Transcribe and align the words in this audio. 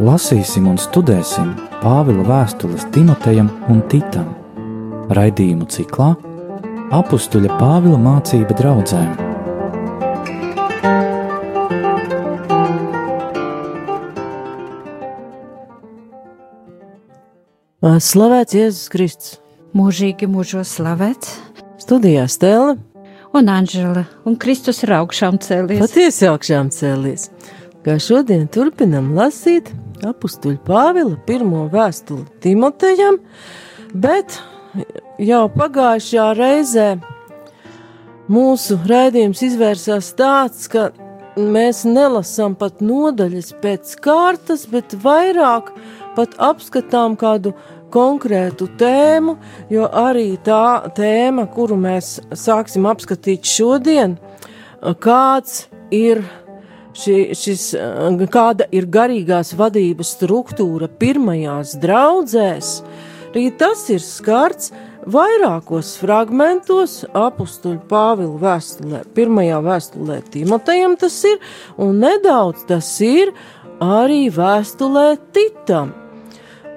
Lasīsim 0.00 0.64
un 0.70 0.78
studēsim 0.80 1.52
Pāvila 1.82 2.24
vēstules 2.24 2.86
Timotejam 2.94 3.50
un 3.68 3.82
Titam. 3.92 4.30
Raidījumu 5.12 5.66
ciklā 5.68 6.14
Apstuļa 6.96 7.58
Pāvila 7.60 7.98
mācība 8.00 8.56
draudzēm. 8.56 9.10
Slavēts 17.80 18.56
Jēzus 18.56 18.88
Kristus! 18.92 19.36
Mūžīgi 19.76 20.26
mūžos 20.30 20.72
slavēts! 20.78 21.36
Studijā 21.80 22.24
Stela 22.32 22.74
un 23.36 23.48
Anžela 23.52 24.06
un 24.24 24.36
Kristus 24.40 24.82
ir 24.84 24.96
augšām 24.98 25.38
cēlies. 25.44 25.84
Patiesi 25.84 26.28
augšām 26.28 26.72
cēlies. 26.74 27.28
Kā 27.80 27.94
šodien 27.96 28.42
turpinam 28.52 29.14
lasīt 29.16 29.70
apstuļu 30.04 30.58
Pāvila 30.66 31.16
pirmo 31.24 31.62
vēstuli 31.72 32.26
Timotejam, 32.44 33.16
bet 33.96 34.36
jau 35.16 35.46
pagājušajā 35.54 36.26
reizē 36.36 36.88
mūsu 38.28 38.76
raidījums 38.84 39.40
izvērsās 39.48 40.12
tāds, 40.18 40.68
ka 40.68 40.90
mēs 41.40 41.86
nelasām 41.88 42.58
pat 42.60 42.84
nodaļas 42.84 43.54
pēc 43.64 43.96
kārtas, 44.04 44.66
bet 44.68 44.92
vairāk 45.00 45.72
pat 46.18 46.36
apskatām 46.36 47.16
kādu 47.16 47.54
konkrētu 47.90 48.68
tēmu, 48.76 49.38
jo 49.72 49.88
arī 49.88 50.34
tā 50.44 50.92
tēma, 51.00 51.48
kuru 51.56 51.80
mēs 51.80 52.18
sāksim 52.36 52.84
apskatīt 52.92 53.48
šodien, 53.48 54.18
kāds 55.00 55.64
ir 55.90 56.22
šī, 56.96 57.16
šis, 57.36 57.64
kāda 58.32 58.66
ir 58.74 58.88
garīgās 58.90 59.54
vadības 59.58 60.14
struktūra 60.16 60.90
pirmajās 61.00 61.76
draudzēs, 61.82 62.80
arī 63.30 63.50
tas 63.58 63.86
ir 63.92 64.02
skarts 64.04 64.72
vairākos 65.10 65.94
fragmentos 66.00 67.00
apstuļu 67.16 67.80
Pāvila 67.88 68.36
vēstulē. 68.42 69.04
Pirmajā 69.16 69.60
vēstulē 69.64 70.20
Timotejam 70.32 70.96
tas 71.00 71.16
ir, 71.24 71.40
un 71.80 72.00
nedaudz 72.02 72.66
tas 72.68 72.92
ir 73.04 73.32
arī 73.80 74.28
vēstulē 74.34 75.16
Titam. 75.32 75.94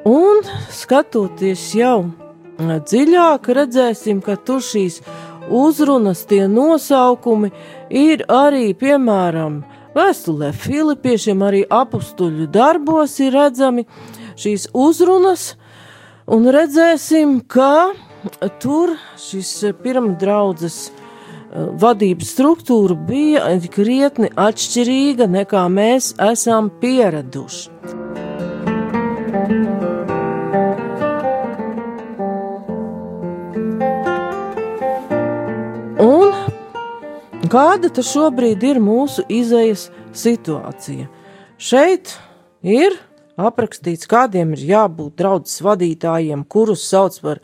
Un 0.08 0.44
skatoties 0.72 1.70
jau 1.78 2.12
dziļāk, 2.60 3.48
redzēsim, 3.56 4.22
ka 4.24 4.36
tur 4.36 4.62
šīs 4.64 5.02
uzrunas, 5.50 6.24
tie 6.28 6.46
nosaukumi 6.48 7.52
ir 7.90 8.26
arī, 8.32 8.74
piemēram, 8.76 9.62
vēstulē 9.96 10.52
Filipiešiem, 10.58 11.44
arī 11.46 11.64
apstuļu 11.70 12.48
darbos 12.54 13.20
ir 13.24 13.34
redzami 13.38 13.86
šīs 14.40 14.70
uzrunas, 14.74 15.54
un 16.28 16.50
redzēsim, 16.54 17.40
ka 17.48 17.94
tur 18.64 18.96
šis 19.20 19.56
pirmdraudzes 19.84 20.86
vadības 21.54 22.32
struktūra 22.34 22.96
bija 23.08 23.46
krietni 23.74 24.32
atšķirīga 24.34 25.28
nekā 25.30 25.68
mēs 25.70 26.14
esam 26.32 26.72
pieraduši. 26.82 27.70
Un 36.04 36.43
kāda 37.54 37.92
tad 37.94 38.06
šobrīd 38.08 38.64
ir 38.66 38.80
mūsu 38.82 39.22
izējas 39.30 39.90
situācija? 40.18 41.06
Šeit 41.62 42.16
ir 42.66 42.96
aprakstīts, 43.38 44.10
kādiem 44.10 44.56
ir 44.56 44.64
jābūt 44.72 45.20
draudzes 45.22 45.62
vadītājiem, 45.62 46.46
kurus 46.50 46.86
sauc 46.90 47.20
par 47.22 47.42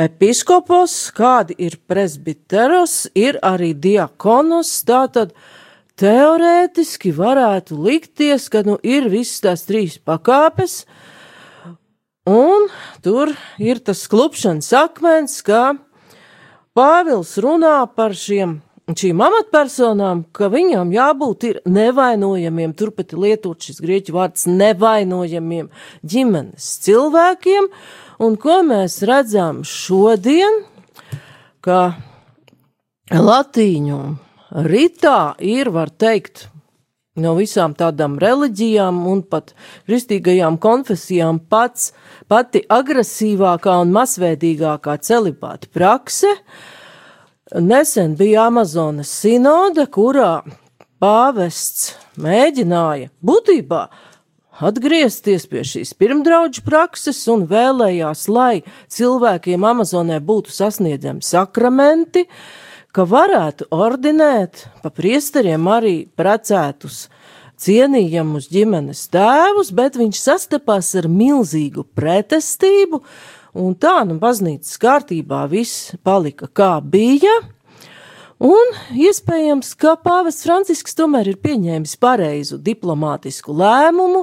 episkopos, 0.00 0.94
kādi 1.16 1.56
ir 1.60 1.76
presbiteros, 1.90 3.08
ir 3.18 3.36
arī 3.44 3.74
diakonos, 3.76 4.70
tātad 4.88 5.34
teorētiski 6.00 7.12
varētu 7.12 7.76
likties, 7.84 8.46
ka 8.48 8.62
nu 8.64 8.78
ir 8.80 9.10
visas 9.12 9.42
tās 9.44 9.66
trīs 9.68 9.98
pakāpes, 10.00 10.86
un 12.28 12.70
tur 13.04 13.34
ir 13.60 13.82
tas 13.84 14.06
klupšanas 14.08 14.72
akmens, 14.86 15.42
ka 15.44 15.74
Pāvils 16.78 17.32
runā 17.42 17.80
par 17.90 18.12
šiem 18.14 18.60
šīm 18.96 19.20
amatpersonām, 19.20 20.24
ka 20.32 20.48
viņam 20.52 20.92
jābūt 20.94 21.46
ir 21.48 21.60
nevainojamiem, 21.68 22.72
turpat 22.78 23.12
lietot 23.12 23.60
šis 23.60 23.82
grieķu 23.84 24.14
vārds 24.16 24.46
nevainojamiem 24.48 25.68
ģimenes 26.06 26.68
cilvēkiem, 26.86 27.68
un 28.24 28.38
ko 28.40 28.60
mēs 28.66 29.00
redzam 29.08 29.60
šodien, 29.66 30.62
ka 31.60 31.98
latīņu 33.12 34.00
ritā 34.68 35.34
ir, 35.44 35.68
var 35.74 35.92
teikt, 35.92 36.48
no 37.18 37.34
visām 37.38 37.74
tādām 37.76 38.16
reliģijām 38.22 39.02
un 39.10 39.22
pat 39.26 39.52
kristīgajām 39.88 40.58
konfesijām 40.62 41.42
pats, 41.50 41.92
pati 42.30 42.62
agresīvākā 42.62 43.78
un 43.82 43.94
masveidīgākā 43.96 44.98
celibāta 45.04 45.70
prakse. 45.74 46.30
Nesen 47.54 48.16
bija 48.16 48.42
Amazonas 48.46 49.08
sinode, 49.22 49.86
kurā 49.88 50.42
pāvests 51.00 51.94
mēģināja 52.20 53.08
būtībā 53.24 53.86
atgriezties 54.68 55.46
pie 55.48 55.62
šīs 55.64 55.94
pirmdraudžu 55.96 56.60
prakses 56.66 57.22
un 57.32 57.46
vēlējās, 57.48 58.26
lai 58.28 58.66
cilvēkiem 58.92 59.64
Amazonē 59.64 60.18
būtu 60.20 60.52
sasniedzami 60.52 61.24
sakramenti, 61.24 62.26
ka 62.92 63.06
varētu 63.08 63.70
ordinēt 63.72 64.66
pa 64.82 64.92
priesteriem 64.92 65.72
arī 65.72 65.96
precētus 66.20 67.06
cienījamus 67.58 68.50
ģimenes 68.52 69.06
tēvus, 69.14 69.72
bet 69.72 69.96
viņš 69.96 70.20
sastapās 70.20 70.92
ar 71.00 71.08
milzīgu 71.08 71.88
pretestību, 71.96 73.00
un 73.58 73.76
tā, 73.78 74.00
nu, 74.08 74.18
baznīcas 74.22 74.78
kārtībā 74.80 75.44
viss 75.50 75.92
palika 76.06 76.48
kā 76.54 76.76
bija, 76.84 77.36
Un 78.38 78.68
iespējams, 78.94 79.72
ka 79.74 79.96
pāvests 79.98 80.44
Francisks 80.46 80.94
tomēr 80.94 81.32
ir 81.32 81.40
pieņēmis 81.42 81.96
pareizu 81.98 82.54
diplomātisku 82.62 83.50
lēmumu, 83.50 84.20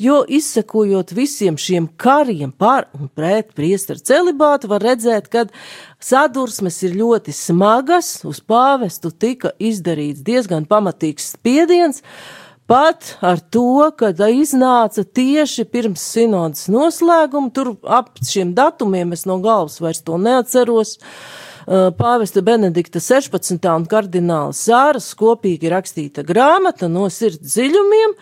jo 0.00 0.22
izsekojot 0.24 1.12
visiem 1.12 1.58
šiem 1.60 1.90
kariem 2.00 2.48
par 2.48 2.86
un 2.96 3.10
pret 3.12 3.52
priesteru 3.52 4.00
celibātu, 4.00 4.70
var 4.72 4.86
redzēt, 4.88 5.28
ka 5.28 5.44
sadursmes 6.00 6.80
ir 6.88 6.96
ļoti 6.96 7.36
smagas, 7.36 8.22
uz 8.24 8.40
pāvestu 8.40 9.12
tika 9.12 9.52
izdarīts 9.60 10.24
diezgan 10.24 10.64
pamatīgs 10.64 11.34
spiediens, 11.36 12.00
pat 12.68 13.16
ar 13.24 13.40
to, 13.40 13.88
ka 13.96 14.12
iznāca 14.12 15.02
tieši 15.02 15.64
pirms 15.72 16.04
sinodas 16.12 16.68
noslēguma, 16.72 17.52
tur 17.54 17.76
ap 17.88 18.12
šiem 18.20 18.52
datumiem 18.56 19.14
es 19.16 19.24
no 19.28 19.38
galvas 19.44 19.80
vairs 19.80 20.02
to 20.04 20.18
neatceros, 20.20 20.98
uh, 20.98 21.88
pāvesta 21.96 22.44
Benedikta 22.44 23.00
16. 23.00 23.64
un 23.72 23.88
kardināla 23.88 24.52
Sāras 24.56 25.10
kopīgi 25.18 25.72
rakstīta 25.72 26.26
grāmata 26.28 26.90
no 26.92 27.08
sirds 27.12 27.40
dziļumiem, 27.56 28.16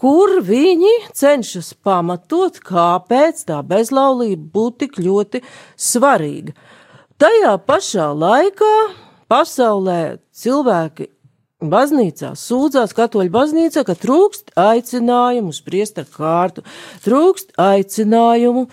kur 0.00 0.38
viņi 0.46 0.94
cenšas 1.12 1.74
pamatot, 1.84 2.62
kāpēc 2.64 3.44
tā 3.50 3.60
bezlaulība 3.66 4.46
būtu 4.54 4.84
tik 4.86 5.00
ļoti 5.02 5.42
svarīga. 5.76 6.54
Tajā 7.20 7.58
pašā 7.68 8.06
laikā 8.16 8.74
pasaulē 9.28 10.20
cilvēki 10.32 11.10
baznīcā 11.60 12.32
sūdzās 12.38 12.94
katoļu 12.96 13.32
baznīcā, 13.34 13.84
ka 13.84 13.96
trūkst 13.98 14.54
aicinājumu 14.58 15.52
uz 15.52 15.60
priesteru 15.64 16.08
kārtu, 16.14 16.64
trūkst 17.04 17.54
aicinājumu, 17.60 18.66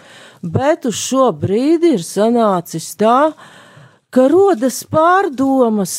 bet 0.44 0.88
uz 0.88 1.00
šo 1.00 1.32
brīdi 1.36 1.96
ir 1.98 2.06
sanācis 2.06 2.94
tā, 3.00 3.34
ka 4.14 4.30
rodas 4.32 4.84
pārdomas, 4.88 5.98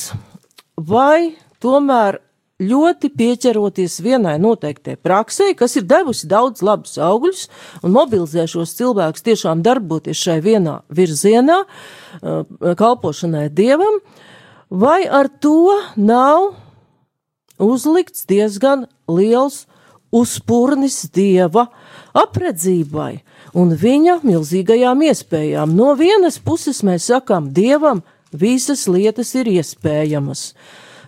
vai 0.77 1.37
tomēr 1.63 2.23
ļoti 2.59 3.13
pieķeroties 3.15 4.01
vienai 4.03 4.35
noteiktai 4.43 4.97
praksē, 4.99 5.53
kas 5.59 5.77
ir 5.79 5.87
devusi 5.87 6.27
daudz 6.31 6.65
labus 6.67 6.97
augļus 6.99 7.45
un 7.87 7.95
mobilizē 7.95 8.49
šos 8.51 8.75
cilvēkus 8.81 9.27
tiešām 9.29 9.63
darboties 9.63 10.19
šai 10.19 10.41
vienā 10.43 10.81
virzienā, 10.91 11.61
uh, 11.63 12.73
kalpošanai 12.81 13.47
dievam, 13.55 14.01
vai 14.71 15.05
ar 15.07 15.31
to 15.31 15.77
nav 15.95 16.57
uzlikts 17.59 18.27
diezgan 18.29 18.87
liels 19.09 19.67
uzpurnis 20.15 21.03
dieva 21.13 21.67
apredzībai 22.17 23.21
un 23.59 23.75
viņa 23.77 24.21
milzīgajām 24.25 25.03
iespējām. 25.09 25.75
No 25.77 25.95
vienas 25.99 26.39
puses 26.41 26.83
mēs 26.87 27.09
sakām, 27.11 27.51
Dievam 27.53 28.03
visas 28.33 28.87
lietas 28.89 29.35
ir 29.39 29.49
iespējamas, 29.59 30.53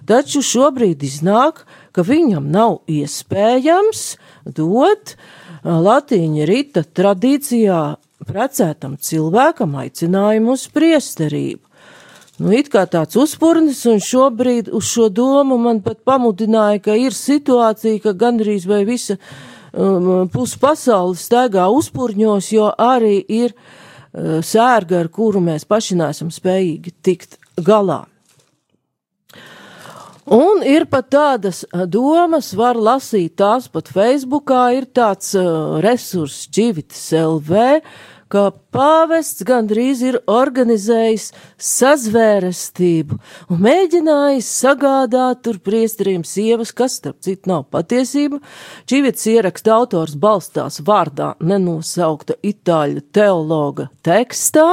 taču 0.08 0.42
šobrīd 0.44 1.04
iznāk, 1.04 1.64
ka 1.92 2.04
viņam 2.06 2.50
nav 2.52 2.80
iespējams 2.88 4.04
dot 4.44 5.16
latīņa 5.64 6.46
rita 6.48 6.84
tradīcijā 6.84 7.80
precētam 8.28 8.96
cilvēkam 9.00 9.76
aicinājumu 9.80 10.56
uz 10.56 10.68
priesterību. 10.72 11.69
Nu, 12.40 12.54
it 12.56 12.70
kā 12.72 12.86
tāds 12.88 13.18
uzpurnis, 13.20 13.82
un 13.90 13.98
šobrīd 14.00 14.70
uz 14.72 14.86
šo 14.88 15.10
domu 15.12 15.58
man 15.60 15.82
pat 15.84 15.98
pamudināja, 16.08 16.80
ka 16.86 16.94
ir 16.96 17.12
situācija, 17.12 18.00
ka 18.00 18.14
gandrīz 18.16 18.64
vai 18.64 18.78
visa 18.88 19.18
um, 19.76 20.24
pus 20.32 20.54
pasaules 20.56 21.26
staigā 21.28 21.66
uzpurņos, 21.68 22.48
jo 22.54 22.70
arī 22.80 23.18
ir 23.20 23.52
uh, 23.52 24.40
sērga, 24.40 25.02
ar 25.02 25.10
kuru 25.12 25.42
mēs 25.44 25.68
paši 25.68 25.98
nesam 26.00 26.32
spējīgi 26.32 26.94
tikt 27.04 27.36
galā. 27.60 28.06
Un 30.32 30.64
ir 30.64 30.88
pat 30.88 31.10
tādas 31.12 31.66
uh, 31.68 31.84
domas, 31.84 32.54
var 32.56 32.80
lasīt 32.80 33.36
tās 33.36 33.68
pat 33.68 33.92
Facebookā, 33.92 34.64
ir 34.80 34.88
tāds 34.88 35.34
uh, 35.36 35.76
resurs 35.84 36.46
Čivitas 36.48 37.04
LV, 37.20 37.82
ka 38.30 38.50
pāvests 38.74 39.42
gandrīz 39.46 40.02
ir 40.06 40.18
organizējis 40.30 41.30
sazvērestību 41.70 43.18
un 43.50 43.62
mēģinājis 43.66 44.50
sagādāt 44.62 45.42
tur 45.46 45.58
priesteriem 45.64 46.22
sievas, 46.26 46.70
kas, 46.76 47.00
starp 47.00 47.18
citu, 47.26 47.50
nav 47.50 47.66
patiesība. 47.74 48.38
Čivits 48.90 49.26
ieraksta 49.30 49.74
autors 49.80 50.14
balstās 50.20 50.78
vārdā 50.86 51.32
nenosaukta 51.42 52.38
itāļu 52.46 53.02
teologa 53.14 53.90
tekstā. 54.06 54.68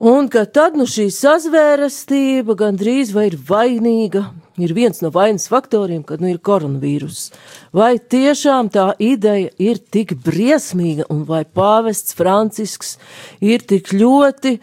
Un 0.00 0.30
ka 0.32 0.46
tad 0.48 0.78
nu 0.80 0.86
šī 0.88 1.10
sazvērestība 1.12 2.56
gandrīz 2.56 3.12
vai 3.12 3.28
ir 3.28 3.36
vainīga 3.36 4.24
ir 4.64 4.74
viens 4.76 5.00
no 5.04 5.10
vainas 5.14 5.48
faktoriem, 5.50 6.02
kad 6.06 6.20
nu 6.22 6.30
ir 6.30 6.40
koronavīrus. 6.44 7.30
Vai 7.76 7.98
tiešām 7.98 8.70
tā 8.74 8.90
ideja 8.98 9.50
ir 9.58 9.80
tik 9.80 10.16
briesmīga, 10.24 11.08
un 11.10 11.24
vai 11.28 11.42
pāvests 11.44 12.16
Francisks 12.18 12.96
ir 13.40 13.64
tik 13.66 13.92
ļoti 13.94 14.58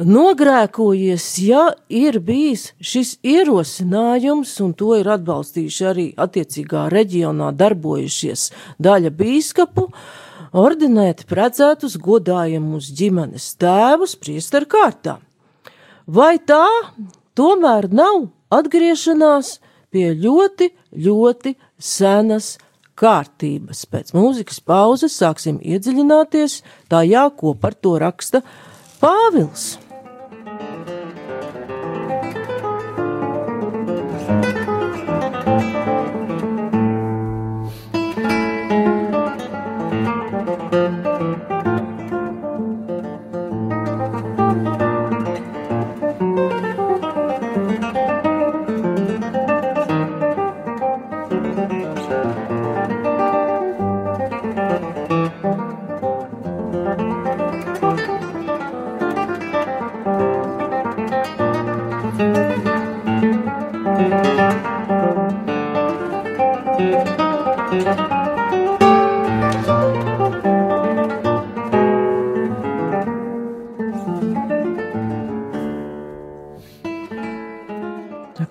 nogrēkojies, 0.00 1.26
ja 1.44 1.66
ir 1.92 2.20
bijis 2.24 2.70
šis 2.80 3.18
ierosinājums, 3.26 4.54
un 4.64 4.72
to 4.72 4.94
ir 4.96 5.10
atbalstījuši 5.12 5.86
arī 5.90 6.06
attiecīgā 6.16 6.86
reģionā 6.92 7.50
darbojušies 7.56 8.48
daļa 8.80 9.12
bīskapu, 9.18 9.90
ordinēt 10.56 11.26
precētus 11.30 11.98
godājumus 12.00 12.90
ģimenes 12.96 13.52
tēvus 13.60 14.16
priesteru 14.20 14.70
kārtā. 14.70 15.18
Vai 16.10 16.38
tā 16.42 16.64
tomēr 17.40 17.88
nav 17.88 18.26
atgriešanās 18.52 19.56
pie 19.90 20.10
ļoti, 20.12 20.70
ļoti 20.92 21.56
senas 21.80 22.58
kārtības. 23.00 23.86
Pēc 23.88 24.12
mūzikas 24.16 24.60
pauzes 24.60 25.16
sāksim 25.16 25.60
iedziļināties 25.64 26.60
tajā, 26.92 27.28
ko 27.40 27.56
par 27.56 27.78
to 27.80 27.96
raksta 28.02 28.44
Pāvils. 29.00 29.78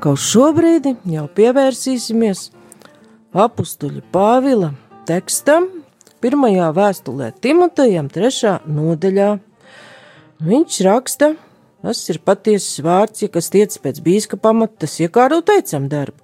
Ka 0.10 0.14
uz 0.18 0.24
šo 0.26 0.48
brīdi 0.58 0.96
jau 1.06 1.28
pievērsīsimies 1.38 2.40
apstuļa 3.38 4.00
Pāvila 4.10 4.72
tekstam, 5.06 5.68
pirmajā 6.24 6.72
vēstulē 6.74 7.28
Timotejam, 7.44 8.08
trešā 8.10 8.56
nodaļā. 8.66 9.28
Viņš 10.42 10.80
raksta, 10.88 11.30
tas 11.86 12.02
ir 12.10 12.18
patiesas 12.26 12.82
vārds, 12.82 13.22
ja 13.22 13.30
kas 13.30 13.52
tiec 13.54 13.78
pēc 13.84 14.02
bīskapa 14.02 14.50
amata, 14.50 14.88
tas 14.88 14.98
iekāro 14.98 15.44
teicam 15.46 15.86
darbu. 15.92 16.18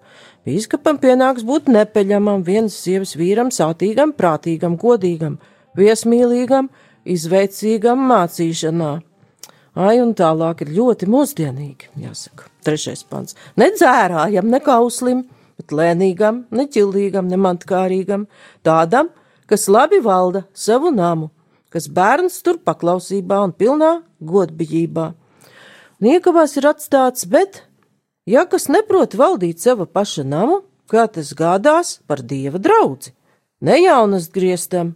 Bīskapam 0.49 0.97
pienāks 0.97 1.45
būt 1.45 1.69
nepeļamam, 1.69 2.41
vienas 2.41 2.79
sievas 2.81 3.13
vīram, 3.13 3.53
sātīgam, 3.53 4.15
prātīgam, 4.17 4.79
godīgam, 4.81 5.37
viesmīlīgam, 5.77 6.71
izveicīgam 7.05 8.01
mācīšanā. 8.09 8.95
Ai, 9.75 9.97
un 9.99 10.13
tālāk 10.15 10.61
ir 10.63 10.71
ļoti 10.71 11.07
mūsdienīgi, 11.11 11.89
jāsaka. 11.99 12.47
Trešais 12.63 13.03
pants. 13.09 13.35
Ne 13.59 13.67
dzērājam, 13.75 14.47
ne 14.47 14.61
kauslim, 14.63 15.25
bet 15.59 15.73
lēnīgam, 15.75 16.45
ne 16.55 16.63
ķildīgam, 16.71 17.27
ne 17.27 17.39
mantkārīgam, 17.43 18.23
tādam, 18.63 19.11
kas 19.51 19.67
labi 19.67 19.99
valda 20.03 20.45
savu 20.55 20.93
namu, 20.95 21.27
kas 21.67 21.89
bērns 21.91 22.39
tur 22.45 22.61
paklausībā 22.63 23.41
un 23.43 23.51
pilnā 23.51 23.91
godbijībā. 24.23 25.09
Niekavās 26.05 26.55
ir 26.55 26.69
atstāts, 26.71 27.27
bet, 27.27 27.65
ja 28.23 28.45
kas 28.47 28.69
neprot 28.71 29.19
valdīt 29.19 29.59
sava 29.59 29.83
paša 29.83 30.23
namu, 30.23 30.61
kā 30.87 31.03
tas 31.11 31.35
gādās 31.35 31.97
par 32.07 32.23
dieva 32.23 32.63
draudzi, 32.63 33.11
ne 33.59 33.75
jaunas 33.83 34.31
griestam, 34.31 34.95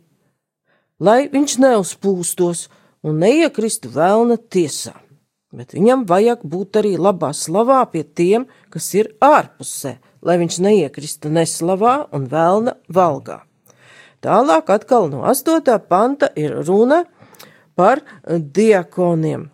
lai 0.99 1.27
viņš 1.31 1.59
neuzpūstos 1.63 2.67
un 3.03 3.21
neiekristu 3.23 3.91
vēlna 3.93 4.39
tiesā 4.49 4.95
bet 5.51 5.73
viņam 5.73 6.05
vajag 6.09 6.43
būt 6.45 6.79
arī 6.81 6.95
labā 6.99 7.31
slavā 7.33 7.81
pie 7.91 8.03
tiem, 8.03 8.45
kas 8.69 8.89
ir 8.97 9.11
ārpusē, 9.23 9.97
lai 10.21 10.37
viņš 10.41 10.59
neiekristu 10.65 11.31
neslavā 11.33 11.95
un 12.13 12.27
vēlna 12.29 12.75
valgā. 12.93 13.41
Tālāk 14.21 14.69
atkal 14.73 15.07
no 15.11 15.23
8. 15.27 15.63
panta 15.89 16.29
ir 16.35 16.57
runa 16.67 17.05
par 17.79 18.03
diakoniem. 18.27 19.47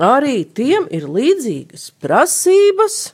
Arī 0.00 0.38
tiem 0.48 0.86
ir 0.88 1.04
līdzīgas 1.04 1.90
prasības, 2.00 3.12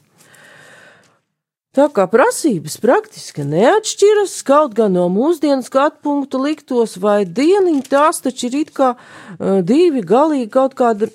Tā 1.78 1.84
kā 1.94 2.08
prasības 2.10 2.74
praktiski 2.82 3.44
neatšķiras, 3.46 4.32
kaut 4.42 4.72
gan 4.74 4.96
no 4.96 5.04
mūsdienu 5.14 5.62
skatu 5.62 6.00
punktu 6.02 6.40
liktos, 6.42 6.96
vai 6.98 7.22
dieniņi 7.22 7.84
tās 7.86 8.18
taču 8.24 8.48
ir 8.48 8.56
it 8.64 8.72
kā 8.74 8.88
uh, 8.96 9.60
divi 9.62 10.02
galīgi 10.02 10.48
kaut 10.56 10.74
kāda 10.74 11.06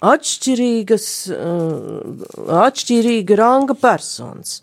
atšķirīgas, 0.00 1.06
eh, 1.36 2.22
atšķirīga 2.64 3.36
ranga 3.36 3.76
personas. 3.76 4.62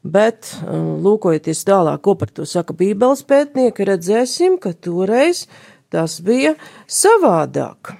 Bet, 0.00 0.54
eh, 0.56 0.72
lūkojoties 1.04 1.60
tālāk, 1.68 2.00
ko 2.00 2.14
par 2.16 2.32
to 2.32 2.46
saka 2.48 2.72
Bībeles 2.72 3.20
pētnieki, 3.28 3.84
redzēsim, 3.84 4.56
ka 4.60 4.72
toreiz 4.72 5.46
tas 5.92 6.20
bija 6.24 6.54
savādāk. 6.88 7.98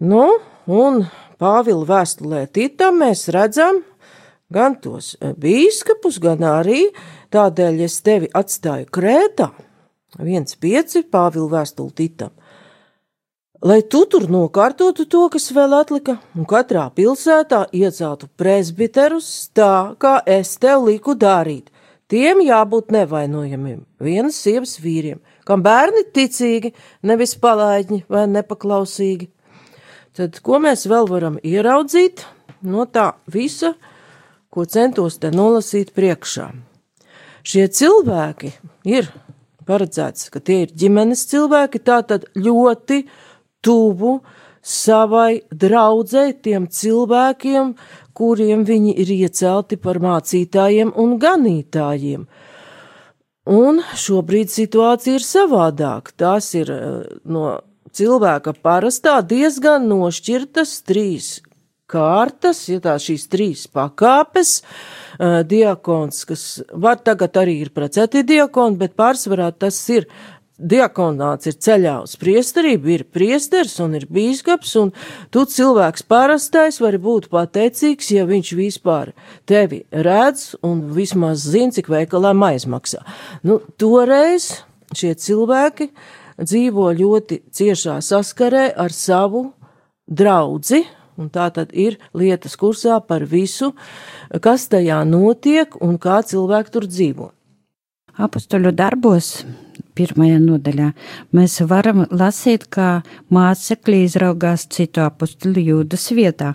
Nu, 0.00 0.38
un 0.64 1.04
Pāvila 1.38 1.84
vēstulē 1.86 2.46
Titam 2.50 3.02
mēs 3.04 3.28
redzam 3.28 3.84
gan 4.54 4.76
tos 4.82 5.14
bīskapus, 5.20 6.20
gan 6.22 6.44
arī 6.46 6.86
tādēļ 7.34 7.80
es 7.86 8.00
tevi 8.02 8.30
atstāju 8.34 8.90
Krētā. 8.92 9.52
Viens 10.18 10.56
pieci 10.56 11.04
Pāvila 11.04 11.58
vēstuli 11.58 11.94
Titam 11.94 12.32
lai 13.62 13.82
tu 13.82 14.04
tur 14.06 14.28
nokārtotu 14.30 15.06
to, 15.10 15.24
kas 15.32 15.50
vēl 15.54 15.74
atlika, 15.80 16.18
un 16.38 16.46
katrā 16.48 16.86
pilsētā 16.94 17.66
ieceltu 17.74 18.28
presbiterus 18.38 19.50
tā, 19.56 19.94
kā 19.98 20.18
es 20.26 20.56
tev 20.62 20.86
liku 20.86 21.16
darīt. 21.18 21.72
Tiem 22.08 22.40
jābūt 22.46 22.92
nevainojamiem, 22.94 23.82
vienas 24.00 24.38
sievas 24.40 24.78
vīriem, 24.80 25.18
kam 25.44 25.62
bērni 25.64 26.06
ticīgi, 26.14 26.72
nevis 27.04 27.34
palaidņi 27.36 28.06
vai 28.08 28.24
nepaklausīgi. 28.30 29.28
Tad, 30.16 30.40
ko 30.40 30.56
mēs 30.62 30.86
vēl 30.88 31.10
varam 31.10 31.36
ieraudzīt 31.44 32.24
no 32.64 32.86
tā 32.88 33.10
visa, 33.30 33.74
ko 34.50 34.64
centos 34.64 35.18
te 35.22 35.30
nolasīt 35.34 35.92
priekšā? 35.96 36.50
Šie 37.48 37.68
cilvēki 37.72 38.52
ir 38.88 39.08
paredzēts, 39.68 40.28
ka 40.32 40.40
tie 40.40 40.64
ir 40.64 40.74
ģimenes 40.76 41.26
cilvēki, 41.30 41.80
tā 41.84 42.00
tad 42.08 42.26
ļoti 42.36 43.02
tuvu 43.64 44.18
savai 44.64 45.42
draudzē, 45.52 46.30
tiem 46.44 46.68
cilvēkiem, 46.68 47.72
kuriem 48.18 48.64
viņi 48.68 48.94
ir 49.04 49.14
iecelti 49.14 49.78
par 49.80 50.00
mācītājiem 50.02 50.92
un 50.98 51.16
ganītājiem. 51.22 52.26
Un 53.48 53.80
šobrīd 53.96 54.52
situācija 54.52 55.16
ir 55.16 55.24
savādāka. 55.24 56.12
Tās 56.20 56.50
ir 56.58 56.68
no 57.24 57.44
cilvēka 57.96 58.52
parastā 58.60 59.22
diezgan 59.24 59.88
nošķirtas 59.88 60.74
trīs 60.84 61.38
kārtas, 61.88 62.64
ja 62.68 62.80
tā 62.84 62.96
šīs 63.02 63.28
trīs 63.32 63.66
pakāpes, 63.72 64.58
uh, 64.60 65.40
diakons, 65.48 66.24
kas 66.28 66.48
var 66.72 67.00
tagad 67.04 67.38
arī 67.40 67.60
ir 67.64 67.72
precēti 67.74 68.26
diakoni, 68.28 68.78
bet 68.80 68.98
pārsvarā 68.98 69.52
tas 69.56 69.80
ir 69.94 70.08
diakonāts 70.58 71.46
ir 71.48 71.56
ceļā 71.62 71.94
uz 72.02 72.16
priesterību, 72.18 72.90
ir 72.90 73.04
priesters 73.14 73.78
un 73.82 73.94
ir 73.98 74.08
bīskaps, 74.10 74.74
un 74.80 74.92
tu 75.34 75.44
cilvēks 75.46 76.04
parastais 76.10 76.80
vari 76.82 76.98
būt 77.02 77.30
pateicīgs, 77.32 78.10
ja 78.16 78.26
viņš 78.28 78.52
vispār 78.58 79.12
tevi 79.48 79.84
redz 79.92 80.56
un 80.66 80.82
vismaz 80.94 81.46
zina, 81.46 81.72
cik 81.74 81.90
veikalā 81.92 82.34
maizmaksā. 82.34 83.04
Nu, 83.46 83.60
toreiz 83.78 84.50
šie 84.96 85.14
cilvēki 85.14 85.92
dzīvo 86.38 86.90
ļoti 86.98 87.42
ciešā 87.54 87.98
saskarē 88.04 88.68
ar 88.78 88.94
savu 88.94 89.48
draudzi, 90.08 90.84
un 91.18 91.30
tā 91.34 91.48
tad 91.54 91.74
ir 91.74 91.98
lietas 92.14 92.56
kursā 92.56 93.00
par 93.04 93.26
visu, 93.28 93.72
kas 94.40 94.68
tajā 94.72 95.02
notiek 95.08 95.74
un 95.84 95.98
kā 95.98 96.20
cilvēki 96.22 96.74
tur 96.74 96.86
dzīvo. 96.88 97.32
Apustuļu 98.18 98.72
darbos 98.74 99.44
pirmajā 99.98 100.38
nodaļā 100.42 100.88
mēs 101.34 101.60
varam 101.70 102.04
lasīt, 102.10 102.66
kā 102.70 103.02
mācekļi 103.34 104.00
izraugās 104.06 104.66
citu 104.74 105.04
apustuļu 105.06 105.66
jūdas 105.72 106.08
vietā. 106.18 106.54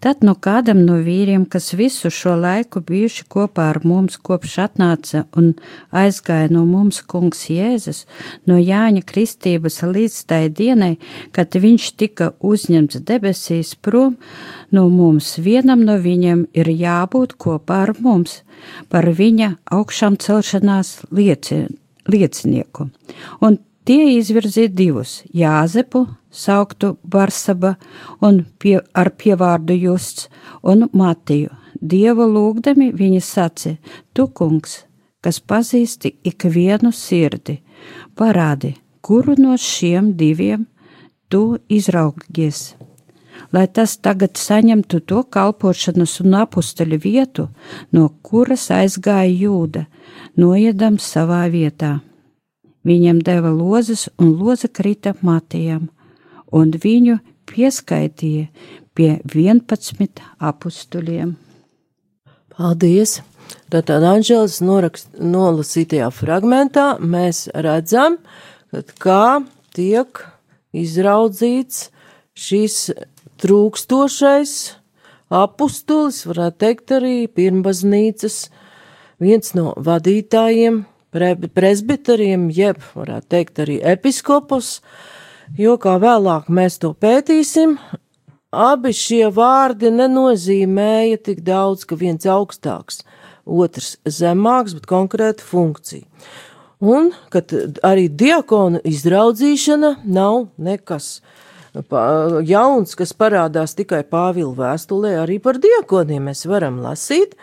Tad 0.00 0.22
no 0.24 0.34
kādam 0.34 0.82
no 0.86 0.96
vīriem, 1.04 1.44
kas 1.44 1.74
visu 1.76 2.10
šo 2.12 2.32
laiku 2.40 2.80
bijuši 2.80 3.26
kopā 3.28 3.66
ar 3.74 3.80
mums, 3.84 4.16
kopš 4.16 4.56
atnāca 4.64 5.24
un 5.36 5.52
aizgāja 5.92 6.48
no 6.52 6.64
mums 6.68 7.02
kungs 7.04 7.42
Jēzus, 7.52 8.06
no 8.48 8.56
Jāņa 8.56 9.02
kristības 9.04 9.80
līdz 9.84 10.18
tai 10.30 10.42
dienai, 10.48 10.94
kad 11.36 11.52
viņš 11.52 11.90
tika 12.00 12.30
uzņemts 12.40 13.02
debesīs 13.04 13.74
prom, 13.76 14.16
no 14.72 14.86
mums 14.88 15.34
vienam 15.38 15.84
no 15.84 15.98
viņiem 16.00 16.46
ir 16.56 16.72
jābūt 16.72 17.36
kopā 17.40 17.82
ar 17.88 17.94
mums, 18.00 18.40
par 18.88 19.08
viņa 19.08 19.54
augšām 19.76 20.16
celšanās 20.20 21.00
lieci, 21.12 21.66
liecinieku. 22.08 22.88
Un 23.44 23.60
tie 23.84 24.16
izvirzīja 24.16 24.72
divus- 24.72 25.20
Jāzepu 25.42 26.06
sauktu 26.30 26.96
Barsaba 27.02 27.74
un 28.22 28.44
pie, 28.58 28.80
ar 28.94 29.10
pievārdu 29.10 29.74
Justs 29.74 30.28
un 30.62 30.88
Matiju. 30.92 31.50
Dievu 31.80 32.26
lūgdami 32.28 32.90
viņi 32.92 33.20
sacīja: 33.24 33.78
Tu, 34.12 34.26
kungs, 34.26 34.84
kas 35.24 35.40
pazīsti 35.40 36.16
ikvienu 36.24 36.92
sirdi, 36.92 37.60
parādi, 38.16 38.74
kuru 39.00 39.36
no 39.38 39.56
šiem 39.56 40.12
diviem 40.16 40.66
tu 41.28 41.58
izraugies. 41.68 42.74
Lai 43.52 43.64
tas 43.66 43.96
tagad 43.96 44.36
saņemtu 44.36 45.00
to 45.08 45.22
kalpošanas 45.24 46.18
un 46.20 46.36
apustuļu 46.42 46.98
vietu, 47.00 47.46
no 47.92 48.10
kuras 48.22 48.68
aizgāja 48.74 49.32
jūda, 49.32 49.86
noiedams 50.36 51.06
savā 51.14 51.46
vietā. 51.48 52.00
Viņam 52.84 53.22
deva 53.24 53.50
lozes, 53.52 54.08
un 54.20 54.36
loza 54.36 54.68
krita 54.68 55.14
matījām 55.24 55.88
un 56.56 56.72
viņu 56.74 57.18
pieskaitīja 57.50 58.48
pie 58.94 59.10
11 59.24 60.22
apstuļiem. 60.50 61.34
Paldies! 62.56 63.20
Tātad 63.70 64.04
Anģēlis 64.06 64.60
nolasītajā 64.62 66.10
fragmentā 66.14 66.84
mēs 67.02 67.48
redzam, 67.54 68.18
kā 69.02 69.40
tiek 69.74 70.20
izraudzīts 70.76 71.88
šis 72.38 72.76
trūkstošais 73.42 74.54
apustulis, 75.34 76.22
varētu 76.30 76.62
teikt 76.62 76.94
arī 76.94 77.14
pirmbaznīcas, 77.30 78.38
viens 79.22 79.54
no 79.58 79.72
vadītājiem, 79.78 80.82
pre, 81.14 81.32
presbiteriem, 81.54 82.48
jeb, 82.54 82.82
varētu 82.94 83.30
teikt 83.34 83.62
arī 83.64 83.80
episkopos, 83.94 84.78
uh, 84.78 85.09
jo 85.58 85.76
kā 85.80 85.96
vēlāk 86.02 86.50
mēs 86.52 86.78
to 86.82 86.92
pētīsim, 86.94 87.76
abi 88.50 88.92
šie 88.96 89.26
vārdi 89.34 89.90
nenozīmēja 89.94 91.22
tik 91.30 91.42
daudz, 91.46 91.86
ka 91.86 91.98
viens 91.98 92.26
augstāks, 92.26 93.02
otrs 93.46 93.96
zemāks, 94.06 94.76
bet 94.78 94.88
konkrēta 94.90 95.46
funkcija. 95.46 96.06
Un, 96.80 97.10
kad 97.28 97.52
arī 97.84 98.08
diakonu 98.08 98.80
izraudzīšana 98.88 99.98
nav 100.08 100.46
nekas 100.56 101.18
jauns, 102.48 102.96
kas 102.96 103.12
parādās 103.12 103.76
tikai 103.76 104.00
Pāvila 104.08 104.54
vēstulē, 104.56 105.18
arī 105.22 105.38
par 105.38 105.60
diakoniem 105.60 106.30
mēs 106.30 106.46
varam 106.48 106.80
lasīt 106.80 107.36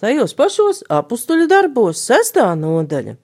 tajos 0.00 0.34
pašos 0.34 0.84
apustuļu 0.88 1.46
darbos, 1.50 2.00
sestā 2.00 2.54
nodaļa. 2.56 3.18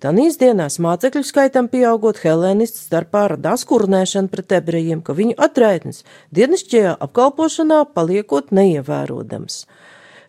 Tanīs 0.00 0.38
dienās 0.40 0.80
mācekļu 0.82 1.22
skaitam 1.26 1.68
pieaugot 1.70 2.18
helēnistu 2.24 2.80
starpā 2.82 3.28
radās 3.34 3.62
kurnēšana 3.68 4.30
pret 4.32 4.54
ebrejiem, 4.56 5.02
ka 5.04 5.14
viņu 5.14 5.36
atraitnes 5.46 6.02
dienasčajā 6.34 6.96
apkalpošanā 7.04 7.82
paliekot 7.94 8.50
neievērodams. 8.56 9.64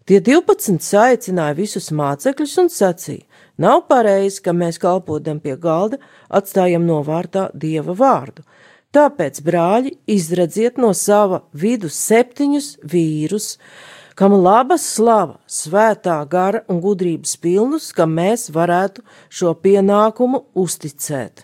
Tie 0.05 0.19
12 0.21 0.83
saicināja 0.85 1.55
visus 1.57 1.89
mācekļus 1.89 2.57
un 2.61 2.69
sacīja: 2.69 3.25
Nav 3.57 3.87
pareizi, 3.89 4.43
ka 4.45 4.53
mēs 4.53 4.77
kalpodam 4.81 5.39
pie 5.41 5.55
galda, 5.57 5.97
atstājam 6.29 6.85
novārtā 6.85 7.47
dieva 7.55 7.95
vārdu. 7.97 8.45
Tāpēc, 8.93 9.41
brāļi, 9.43 9.95
izredziet 10.07 10.77
no 10.77 10.93
sava 10.93 11.41
vidu 11.51 11.89
septiņus 11.91 12.69
vīrus, 12.85 13.55
kam 14.15 14.35
laba 14.39 14.77
slava, 14.79 15.39
svētā 15.47 16.17
gara 16.31 16.63
un 16.71 16.79
gudrības 16.83 17.35
pilnus, 17.43 17.91
ka 17.95 18.07
mēs 18.07 18.47
varētu 18.55 19.03
šo 19.29 19.53
pienākumu 19.59 20.45
uzticēt. 20.55 21.43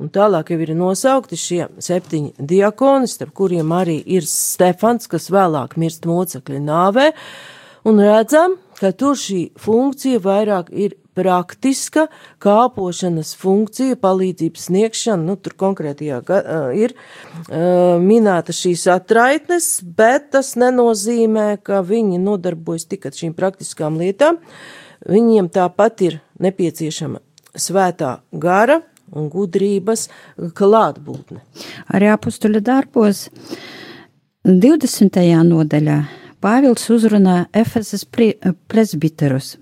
Un 0.00 0.08
tālāk 0.08 0.54
jau 0.54 0.60
ir 0.64 0.72
nosaukti 0.72 1.36
šie 1.36 1.66
septiņi 1.76 2.46
diakoni, 2.48 3.08
starp 3.08 3.34
kuriem 3.36 3.72
arī 3.76 3.98
ir 4.16 4.24
Stefans, 4.24 5.10
kas 5.12 5.28
vēlāk 5.28 5.76
mirst 5.76 6.08
mocekļa 6.08 6.60
nāvē, 6.64 7.10
un 7.84 8.00
redzam, 8.00 8.56
ka 8.80 8.94
tur 8.96 9.18
šī 9.20 9.50
funkcija 9.60 10.22
vairāk 10.24 10.72
ir 10.72 10.96
praktiska 11.20 12.06
kāpošanas 12.40 13.34
funkcija, 13.36 13.98
palīdzības 14.00 14.66
sniegšana, 14.70 15.22
nu, 15.28 15.36
tur 15.36 15.54
konkrētajā 15.60 16.20
ir 16.80 16.96
minēta 18.00 18.56
šīs 18.56 18.86
atraitnes, 18.96 19.72
bet 19.84 20.30
tas 20.34 20.54
nenozīmē, 20.60 21.58
ka 21.62 21.84
viņi 21.84 22.20
nodarbojas 22.24 22.88
tikai 22.90 23.12
šīm 23.16 23.36
praktiskām 23.36 24.00
lietām. 24.00 24.40
Viņiem 25.08 25.48
tāpat 25.52 26.06
ir 26.08 26.20
nepieciešama 26.40 27.20
svētā 27.56 28.20
gara 28.32 28.80
un 29.10 29.28
gudrības 29.32 30.08
klātbūtne. 30.56 31.42
Arī 31.90 32.10
apustuļa 32.14 32.62
darbos 32.64 33.26
20. 34.46 35.20
nodaļā 35.50 35.98
Pāvils 36.40 36.86
uzrunā 36.88 37.50
Efesas 37.52 38.06
presbiterus. 38.08 39.58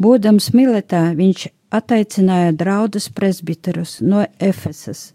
Būdams 0.00 0.50
militā, 0.56 1.02
viņš 1.16 1.46
ataicināja 1.74 2.52
draugus 2.56 3.08
presbiterus 3.10 3.98
no 4.00 4.26
Efesas. 4.38 5.12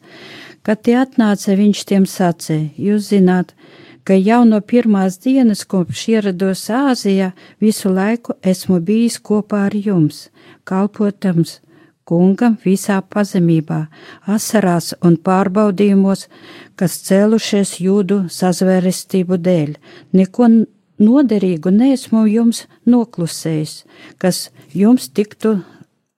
Kad 0.63 0.83
tie 0.87 0.97
atnāca, 1.01 1.55
viņš 1.55 1.85
tiem 1.87 2.09
sacīja: 2.09 2.69
Jūs 2.77 3.13
zināt, 3.13 3.55
ka 4.03 4.17
jau 4.17 4.43
no 4.49 4.59
pirmās 4.61 5.19
dienas, 5.23 5.63
kopš 5.63 6.07
ierados 6.15 6.67
Āzijā, 6.73 7.31
visu 7.61 7.93
laiku 7.93 8.35
esmu 8.43 8.81
bijis 8.83 9.19
kopā 9.23 9.65
ar 9.69 9.75
jums, 9.75 10.27
kalpotams 10.67 11.59
kungam 12.09 12.57
visā 12.65 12.97
pazemībā, 13.13 13.83
asarās 14.35 14.93
un 15.05 15.17
pārbaudījumos, 15.25 16.25
kas 16.79 16.97
cēlušies 17.05 17.75
jūdu 17.85 18.23
sazvērestību 18.33 19.37
dēļ. 19.45 19.75
Neko 20.17 20.49
noderīgu 20.99 21.71
neesmu 21.73 22.25
jums 22.29 22.65
noklusējis, 22.85 23.83
kas 24.21 24.49
jums 24.75 25.09
tiktu 25.09 25.59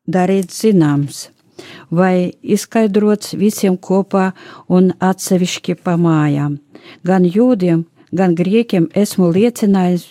darīts 0.09 0.61
zināms, 0.63 1.29
vai 1.91 2.33
izskaidrots 2.41 3.35
visiem 3.37 3.77
kopā 3.77 4.31
un 4.69 4.91
atsevišķi 4.99 5.77
pa 5.83 5.97
mājām. 5.97 6.57
Gan 7.05 7.25
jūdiem, 7.25 7.85
gan 8.11 8.35
griekiem 8.35 8.89
esmu 8.97 9.31
liecinājis 9.35 10.07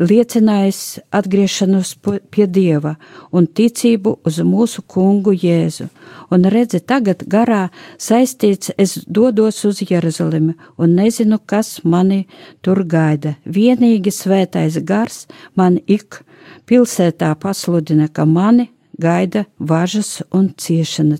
liecinājis 0.00 1.00
atgriešanos 1.12 1.94
pie 2.32 2.46
Dieva 2.48 2.94
un 3.36 3.46
ticību 3.46 4.16
uz 4.26 4.40
mūsu 4.46 4.82
kungu 4.88 5.34
Jēzu. 5.36 5.88
Un 6.32 6.46
redzi, 6.52 6.80
tagad 6.80 7.24
garā 7.28 7.68
saistīts 7.98 8.72
es 8.78 8.96
dodos 9.06 9.62
uz 9.68 9.82
Jeruzalemi 9.84 10.56
un 10.78 10.96
nezinu, 10.96 11.40
kas 11.44 11.80
mani 11.84 12.26
tur 12.62 12.84
gaida. 12.84 13.36
Vienīgi 13.44 14.12
svētais 14.14 14.80
gars 14.84 15.26
man 15.54 15.80
ik 15.86 16.22
pilsētā 16.66 17.34
pasludina, 17.40 18.08
ka 18.08 18.24
mani 18.24 18.70
gaida 19.00 19.44
važas 19.58 20.20
un 20.32 20.50
ciešana, 20.56 21.18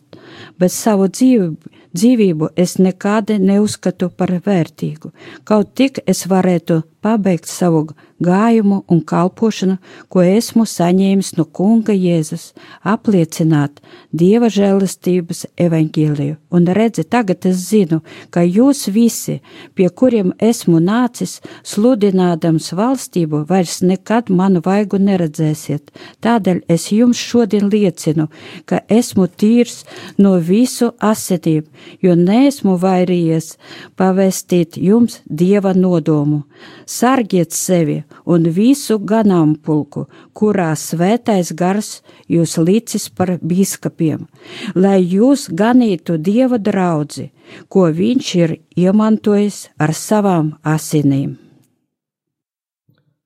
bet 0.59 0.73
savu 0.73 1.09
dzīvi 1.09 1.79
dzīvību 1.97 2.53
es 2.57 2.77
nekādi 2.79 3.39
neuzskatu 3.43 4.11
par 4.15 4.33
vērtīgu, 4.45 5.11
kaut 5.45 5.75
tik 5.75 5.99
es 6.07 6.27
varētu 6.31 6.83
pabeigt 7.03 7.51
savu 7.51 7.89
gājumu 8.21 8.83
un 8.89 9.01
kalpošanu, 9.07 9.79
ko 10.13 10.23
esmu 10.23 10.67
saņēmis 10.69 11.35
no 11.39 11.45
Kunga 11.45 11.95
Jēzus, 11.97 12.51
apliecināt 12.85 13.81
Dieva 14.13 14.51
žēlastības 14.53 15.47
evaņģēliju. 15.61 16.37
Un 16.51 16.67
redzi, 16.75 17.05
tagad 17.05 17.47
es 17.47 17.63
zinu, 17.71 18.01
ka 18.31 18.43
jūs 18.43 18.89
visi, 18.93 19.39
pie 19.75 19.89
kuriem 19.89 20.33
esmu 20.39 20.81
nācis, 20.83 21.39
sludinādams 21.63 22.73
valstību, 22.77 23.45
vairs 23.49 23.81
nekad 23.87 24.31
manu 24.31 24.63
vaigu 24.65 24.99
neredzēsiet. 24.99 25.93
Tādēļ 26.25 26.65
es 26.69 26.91
jums 26.93 27.19
šodien 27.19 27.71
liecinu, 27.73 28.29
ka 28.67 28.83
esmu 28.89 29.29
tīrs 29.31 29.85
no 30.19 30.37
visu 30.39 30.93
asinīm, 30.99 31.65
jo 32.03 32.17
neesmu 32.19 32.77
vairījies 32.83 33.55
pavestīt 33.97 34.77
jums 34.81 35.21
Dieva 35.31 35.73
nodomu 35.77 36.45
sargiet 36.87 37.53
sevi 37.53 38.03
un 38.25 38.49
visu 38.55 38.99
ganāmpulku, 38.99 40.07
kurā 40.37 40.71
svētais 40.77 41.53
gars 41.57 42.01
jūs 42.29 42.57
licis 42.59 43.09
par 43.09 43.37
biskupiem, 43.43 44.27
lai 44.75 45.01
jūs 45.03 45.49
ganītu 45.51 46.19
dieva 46.19 46.59
draudzi, 46.59 47.31
ko 47.69 47.89
viņš 47.91 48.35
ir 48.43 48.57
iemantojis 48.77 49.69
ar 49.79 49.95
savām 49.95 50.55
asinīm. 50.63 51.39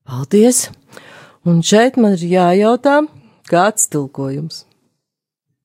Paldies! 0.05 0.69
Un 1.45 1.61
šeit 1.61 1.99
man 2.01 2.15
ir 2.17 2.25
jājautā, 2.25 3.03
kāds 3.49 3.91
tulkojums, 3.93 4.63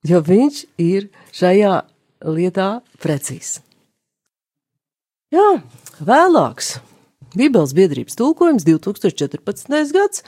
jo 0.04 0.20
viņš 0.20 0.60
ir 0.80 1.08
šajā 1.32 1.78
lietā 2.28 2.68
precīzs. 3.00 3.62
Jā, 5.32 5.62
vēlāks 6.04 6.74
Bībeles 7.36 7.70
biedrības 7.76 8.16
tulkojums 8.18 8.64
2014. 8.66 9.92
gads. 9.94 10.24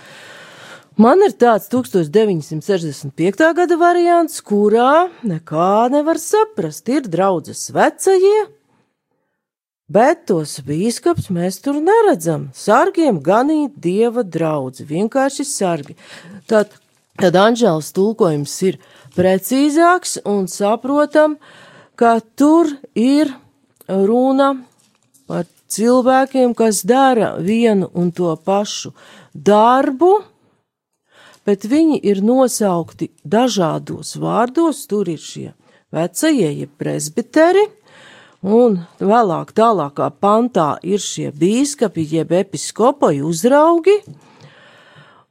Man 1.01 1.23
ir 1.25 1.33
tāds 1.41 1.71
1965. 1.73 3.47
gada 3.57 3.79
variants, 3.81 4.43
kurā 4.45 5.09
nekā 5.25 5.89
nevar 5.91 6.21
saprast. 6.21 6.87
Ir 6.93 7.09
draudzes 7.11 7.71
vecajie, 7.75 8.45
bet 9.91 10.27
tos 10.29 10.59
bīskaps 10.67 11.31
mēs 11.33 11.59
tur 11.65 11.81
neredzam. 11.83 12.51
Sargiem 12.55 13.23
ganīt 13.25 13.81
dieva 13.83 14.23
draudzi, 14.23 14.87
vienkārši 14.87 15.49
sargi. 15.49 15.97
Tad, 16.47 16.77
tad 17.19 17.39
Anžēlas 17.41 17.91
tulkojums 17.97 18.55
ir 18.69 18.79
precīzāks 19.17 20.21
un 20.29 20.45
saprotam, 20.47 21.41
ka 21.97 22.21
tur 22.37 22.69
ir 22.95 23.33
runa 23.89 24.53
cilvēkiem, 25.73 26.55
kas 26.55 26.83
dara 26.89 27.35
vienu 27.41 27.89
un 27.95 28.11
to 28.13 28.35
pašu 28.37 28.93
darbu, 29.35 30.13
bet 31.47 31.67
viņi 31.67 32.01
ir 32.07 32.23
nosaukti 32.23 33.11
dažādos 33.25 34.17
vārdos. 34.21 34.85
Tur 34.91 35.11
ir 35.11 35.23
šie 35.23 35.53
vecie, 35.93 36.49
jeb 36.49 36.73
presbiteri, 36.79 37.65
un 38.43 38.81
vēlāk, 39.01 39.55
tālākā 39.57 40.11
pantā 40.23 40.77
ir 40.83 41.03
šie 41.03 41.31
bīskapi, 41.35 42.07
jeb 42.19 42.35
episkopoji 42.43 43.23
uzraugi. 43.27 43.97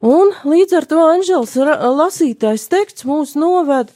Un 0.02 0.32
līdz 0.42 0.78
ar 0.80 0.86
to 0.90 1.02
Anģels 1.06 1.54
lasītais 1.94 2.66
teksts 2.70 3.06
mūs 3.06 3.36
noved 3.38 3.92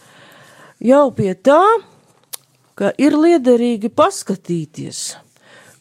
jau 0.78 1.08
pie 1.10 1.32
tā, 1.34 1.64
ka 2.78 2.92
ir 3.00 3.16
liederīgi 3.16 3.90
paskatīties, 3.90 5.16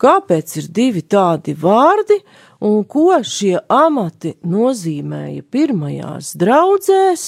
kāpēc 0.02 0.58
ir 0.62 0.70
divi 0.76 1.02
tādi 1.02 1.56
vārdi 1.58 2.20
un 2.66 2.84
ko 2.90 3.12
šie 3.24 3.58
amati 3.72 4.36
nozīmēja 4.48 5.44
pirmajās 5.52 6.34
draudzēs, 6.40 7.26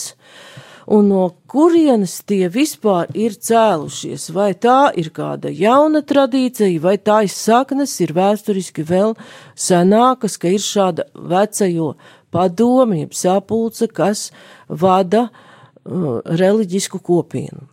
un 0.87 1.09
no 1.11 1.23
kurienes 1.51 2.21
tie 2.27 2.47
vispār 2.51 3.11
ir 3.17 3.35
cēlušies. 3.35 4.29
Vai 4.35 4.53
tā 4.55 4.93
ir 4.95 5.11
kāda 5.15 5.51
jauna 5.51 6.01
tradīcija, 6.07 6.79
vai 6.83 6.97
tā 6.97 7.21
izsaknes 7.27 7.97
ir 8.03 8.15
vēsturiski 8.17 8.85
vēl 8.87 9.17
senākas, 9.55 10.39
ka 10.39 10.53
ir 10.53 10.63
šāda 10.63 11.09
vecajo 11.15 11.95
padomi, 12.31 13.03
jeb 13.05 13.15
sapulce, 13.15 13.87
kas 13.87 14.29
vada 14.67 15.27
uh, 15.27 16.21
reliģisku 16.25 17.03
kopienu. 17.03 17.67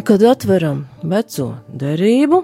Kad 0.00 0.22
atveram 0.24 0.86
veco 1.02 1.48
derību, 1.68 2.38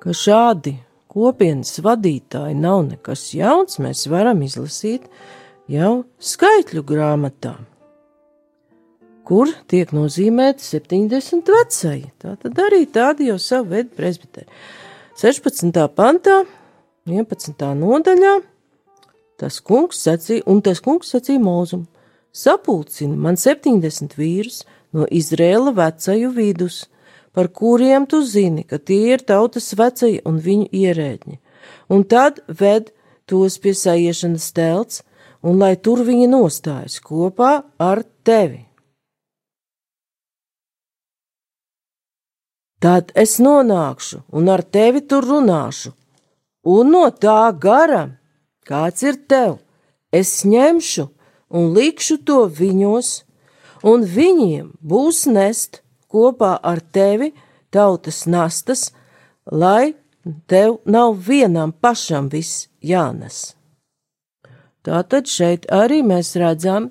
ka 0.00 0.14
šādi 0.16 0.72
kopienas 1.12 1.74
vadītāji 1.84 2.54
nav 2.56 2.84
nekas 2.86 3.26
jauns, 3.36 3.76
mēs 3.82 4.06
varam 4.08 4.40
izlasīt 4.46 5.04
jau 5.68 6.04
skaitļu 6.22 6.84
grāmatā, 6.88 7.52
kur 9.28 9.52
tiek 9.68 9.92
nozīmēti 9.92 10.64
70 10.64 11.52
vecai. 11.58 11.98
Tā 12.22 12.36
tad 12.40 12.62
arī 12.64 12.86
tādi 12.86 13.28
jau 13.28 13.36
savu 13.42 13.74
veidu 13.74 13.92
presbiteri. 13.98 14.48
16. 15.20 15.76
pantā, 15.92 16.44
11. 17.10 17.66
nodaļā, 17.82 18.36
tas 19.42 19.60
kungs 19.60 20.00
sacīja, 20.06 20.46
un 20.46 20.64
tas 20.64 20.80
kungs 20.80 21.12
sacīja 21.12 21.42
mūzumu, 21.42 21.84
sapulcini 22.32 23.18
man 23.18 23.36
70 23.36 24.16
vīrus, 24.16 24.62
no 24.92 25.06
Izrēla 25.10 25.72
vecaju 25.76 26.32
vidus, 26.36 26.86
par 27.32 27.48
kuriem 27.48 28.06
tu 28.06 28.22
zini, 28.24 28.64
ka 28.64 28.78
tie 28.78 29.14
ir 29.14 29.24
tautas 29.24 29.72
vecai 29.78 30.18
un 30.28 30.40
viņu 30.40 30.68
ierēģi, 30.72 31.38
un 31.92 32.04
tad 32.04 32.42
ved 32.48 32.92
tos 33.26 33.56
pie 33.62 33.72
sajiešanas 33.76 34.50
telts, 34.56 35.00
un 35.42 35.58
lai 35.58 35.74
tur 35.76 36.04
viņi 36.06 36.28
nostājas 36.30 37.00
kopā 37.02 37.62
ar 37.80 38.04
tevi. 38.24 38.66
Tad 42.82 43.12
es 43.14 43.38
nonākšu 43.38 44.24
un 44.34 44.48
ar 44.50 44.64
tevi 44.66 45.04
tur 45.06 45.22
runāšu, 45.22 45.92
un 46.66 46.90
no 46.90 47.04
tā 47.14 47.52
gara, 47.54 48.18
kāds 48.66 49.04
ir 49.06 49.20
tev, 49.30 49.60
es 50.10 50.42
ņemšu 50.42 51.06
un 51.54 51.70
likšu 51.76 52.18
to 52.26 52.42
viņos, 52.50 53.22
un 53.82 54.06
viņiem 54.06 54.72
būs 54.80 55.26
nest 55.30 55.82
kopā 56.12 56.56
ar 56.62 56.80
tevi 56.80 57.32
tautas 57.72 58.24
nastas, 58.26 58.90
lai 59.46 59.94
tev 60.46 60.78
nav 60.84 61.16
vienam 61.28 61.72
pašam 61.72 62.28
viss 62.32 62.68
jānes. 62.82 63.54
Tātad 64.82 65.30
šeit 65.30 65.68
arī 65.70 66.02
mēs 66.02 66.34
redzam, 66.38 66.90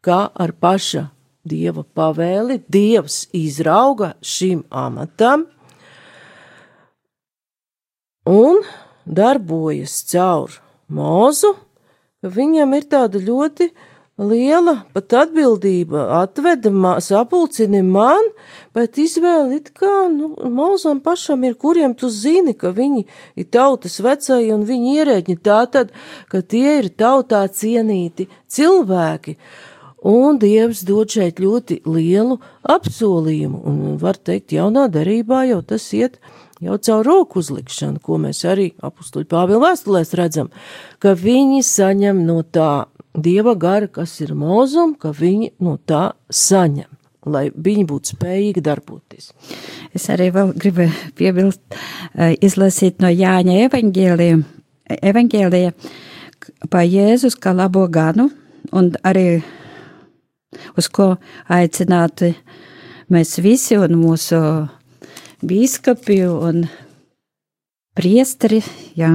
kā 0.00 0.26
ar 0.32 0.52
paša 0.52 1.08
dieva 1.46 1.84
pavēli 1.84 2.62
dievs 2.72 3.26
izrauga 3.36 4.14
šim 4.22 4.64
amatam 4.70 5.46
un 8.26 8.62
darbojas 9.06 10.00
caur 10.10 10.56
mūzu, 10.90 11.52
viņam 12.26 12.74
ir 12.78 12.88
tāda 12.90 13.22
ļoti 13.22 13.70
liela 14.18 14.80
pat 14.94 15.12
atbildība 15.20 16.06
atveda, 16.22 16.72
sapulcini 17.04 17.82
man, 17.84 18.30
bet 18.74 18.98
izvēle 19.00 19.58
it 19.60 19.70
kā, 19.76 20.08
nu, 20.12 20.32
Mozam 20.52 21.02
pašam 21.04 21.44
ir, 21.44 21.56
kuriem 21.60 21.94
tu 21.94 22.08
zini, 22.08 22.56
ka 22.56 22.72
viņi 22.76 23.04
ir 23.36 23.48
tautas 23.52 24.00
vecai 24.00 24.48
un 24.54 24.64
viņi 24.68 24.96
ierēģi 25.00 25.38
tā 25.44 25.60
tad, 25.70 25.92
ka 26.32 26.40
tie 26.40 26.78
ir 26.80 26.90
tautā 26.96 27.44
cienīti 27.48 28.28
cilvēki. 28.48 29.36
Un 30.06 30.36
Dievs 30.38 30.84
dod 30.86 31.10
šeit 31.10 31.40
ļoti 31.42 31.80
lielu 31.88 32.36
apsolījumu, 32.62 33.62
un 33.66 33.96
var 33.98 34.16
teikt, 34.16 34.54
jaunā 34.54 34.86
derībā 34.92 35.46
jau 35.50 35.62
tas 35.66 35.88
iet 35.96 36.20
jau 36.62 36.76
caur 36.78 37.04
roku 37.04 37.40
uzlikšanu, 37.42 38.00
ko 38.00 38.16
mēs 38.20 38.44
arī 38.48 38.70
apustuļu 38.84 39.28
Pāvila 39.28 39.70
vēstulēs 39.70 40.14
redzam, 40.16 40.52
ka 41.02 41.16
viņi 41.18 41.64
saņem 41.66 42.22
no 42.28 42.40
tā 42.42 42.86
dieva 43.16 43.54
gara, 43.58 43.88
kas 43.88 44.20
ir 44.24 44.34
mūzum, 44.36 44.94
ka 45.00 45.12
viņi 45.16 45.52
no 45.64 45.76
tā 45.88 46.10
saņem, 46.30 46.88
lai 47.26 47.48
viņi 47.50 47.84
būtu 47.88 48.14
spējīgi 48.14 48.62
darboties. 48.64 49.32
Es 49.94 50.08
arī 50.12 50.30
vēl 50.34 50.52
gribu 50.56 50.88
piebilst, 51.18 51.62
eh, 52.14 52.36
izlasīt 52.40 53.00
no 53.00 53.08
Jāņa 53.08 53.68
evaņģēlija, 55.02 55.72
pa 56.70 56.84
Jēzus 56.86 57.38
kā 57.40 57.54
labo 57.56 57.88
ganu, 57.88 58.30
un 58.72 58.92
arī 59.02 59.42
uz 60.76 60.88
ko 60.88 61.16
aicināti 61.48 62.34
mēs 63.10 63.36
visi 63.42 63.76
un 63.78 63.96
mūsu 64.00 64.40
bīskapi 65.46 66.20
un 66.28 66.66
priesteri, 67.96 68.60
jā. 68.98 69.10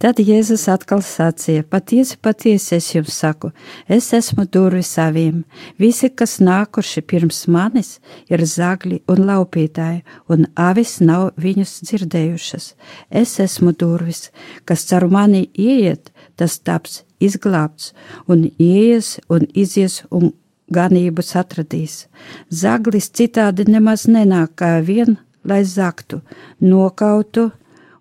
Tad 0.00 0.20
Jēzus 0.22 0.66
atkal 0.72 1.02
sacīja: 1.04 1.64
Patiesi, 1.68 2.16
patiesi 2.22 2.76
es 2.78 2.88
jums 2.94 3.18
saku, 3.20 3.52
es 3.88 4.08
esmu 4.16 4.46
durvis 4.52 4.94
saviem. 4.96 5.44
Visi, 5.80 6.10
kas 6.10 6.38
nākuši 6.40 7.04
pirms 7.06 7.44
manis, 7.52 7.96
ir 8.32 8.42
zagļi 8.42 9.02
un 9.12 9.22
laupītāji, 9.28 10.02
un 10.32 10.48
avis 10.56 10.98
nav 11.00 11.30
viņus 11.40 11.76
dzirdējušas. 11.88 12.70
Es 13.10 13.36
esmu 13.42 13.74
durvis, 13.76 14.30
kas 14.64 14.86
caur 14.88 15.08
mani 15.12 15.46
ieiet, 15.52 16.10
tas 16.36 16.58
taps 16.58 17.02
izglābts, 17.20 17.92
un 18.28 18.48
ieies 18.58 19.16
un 19.32 19.46
izies 19.54 20.02
un 20.10 20.32
ganības 20.72 21.36
atradīs. 21.38 22.06
Zaglis 22.50 23.10
citādi 23.14 23.68
nemaz 23.70 24.06
nenāk 24.10 24.56
kā 24.62 24.72
vien, 24.82 25.16
lai 25.46 25.62
zaktu, 25.64 26.20
nokautu, 26.60 27.50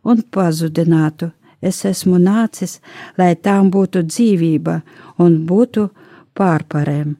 un 0.05 0.23
pazudinātu. 0.31 1.31
Es 1.61 1.81
esmu 1.89 2.19
nācis, 2.21 2.79
lai 3.17 3.33
tām 3.35 3.71
būtu 3.73 4.03
dzīvība 4.05 4.81
un 5.23 5.39
būtu 5.49 5.87
pārparēm. 6.37 7.15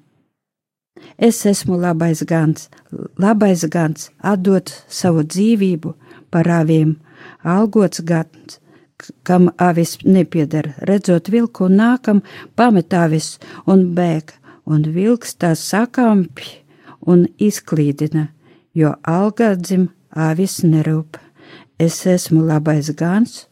Es 1.17 1.45
esmu 1.45 1.77
labais 1.79 2.21
gans, 2.27 2.69
labais 3.17 3.65
gans, 3.71 4.09
atdot 4.21 4.71
savu 4.87 5.23
dzīvību 5.23 5.93
par 6.31 6.49
aviem, 6.61 6.95
algots 7.43 8.03
gans, 8.05 8.59
kam 9.23 9.49
avis 9.57 9.97
nepieder, 10.03 10.73
redzot 10.89 11.29
vilku 11.31 11.67
un 11.69 11.77
nākam, 11.81 12.21
pamet 12.55 12.93
avis 12.93 13.35
un 13.67 13.89
bēg, 13.97 14.33
un 14.65 14.87
vilks 14.95 15.35
tās 15.41 15.63
sakampj 15.71 16.55
un 17.05 17.27
izklīdina, 17.37 18.29
jo 18.73 18.95
algadzim 19.03 19.89
avis 20.11 20.61
nerūp. 20.63 21.24
Es 21.79 22.05
esmu 22.07 22.45
labais 22.47 22.87
gans, 22.95 23.47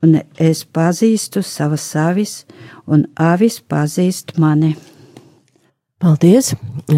un 0.00 0.16
es 0.40 0.62
pazīstu 0.64 1.42
savas 1.44 1.84
avis, 2.00 2.44
un 2.88 3.04
avis 3.20 3.58
pazīst 3.60 4.38
mani. 4.40 4.72
Paldies! 6.00 6.54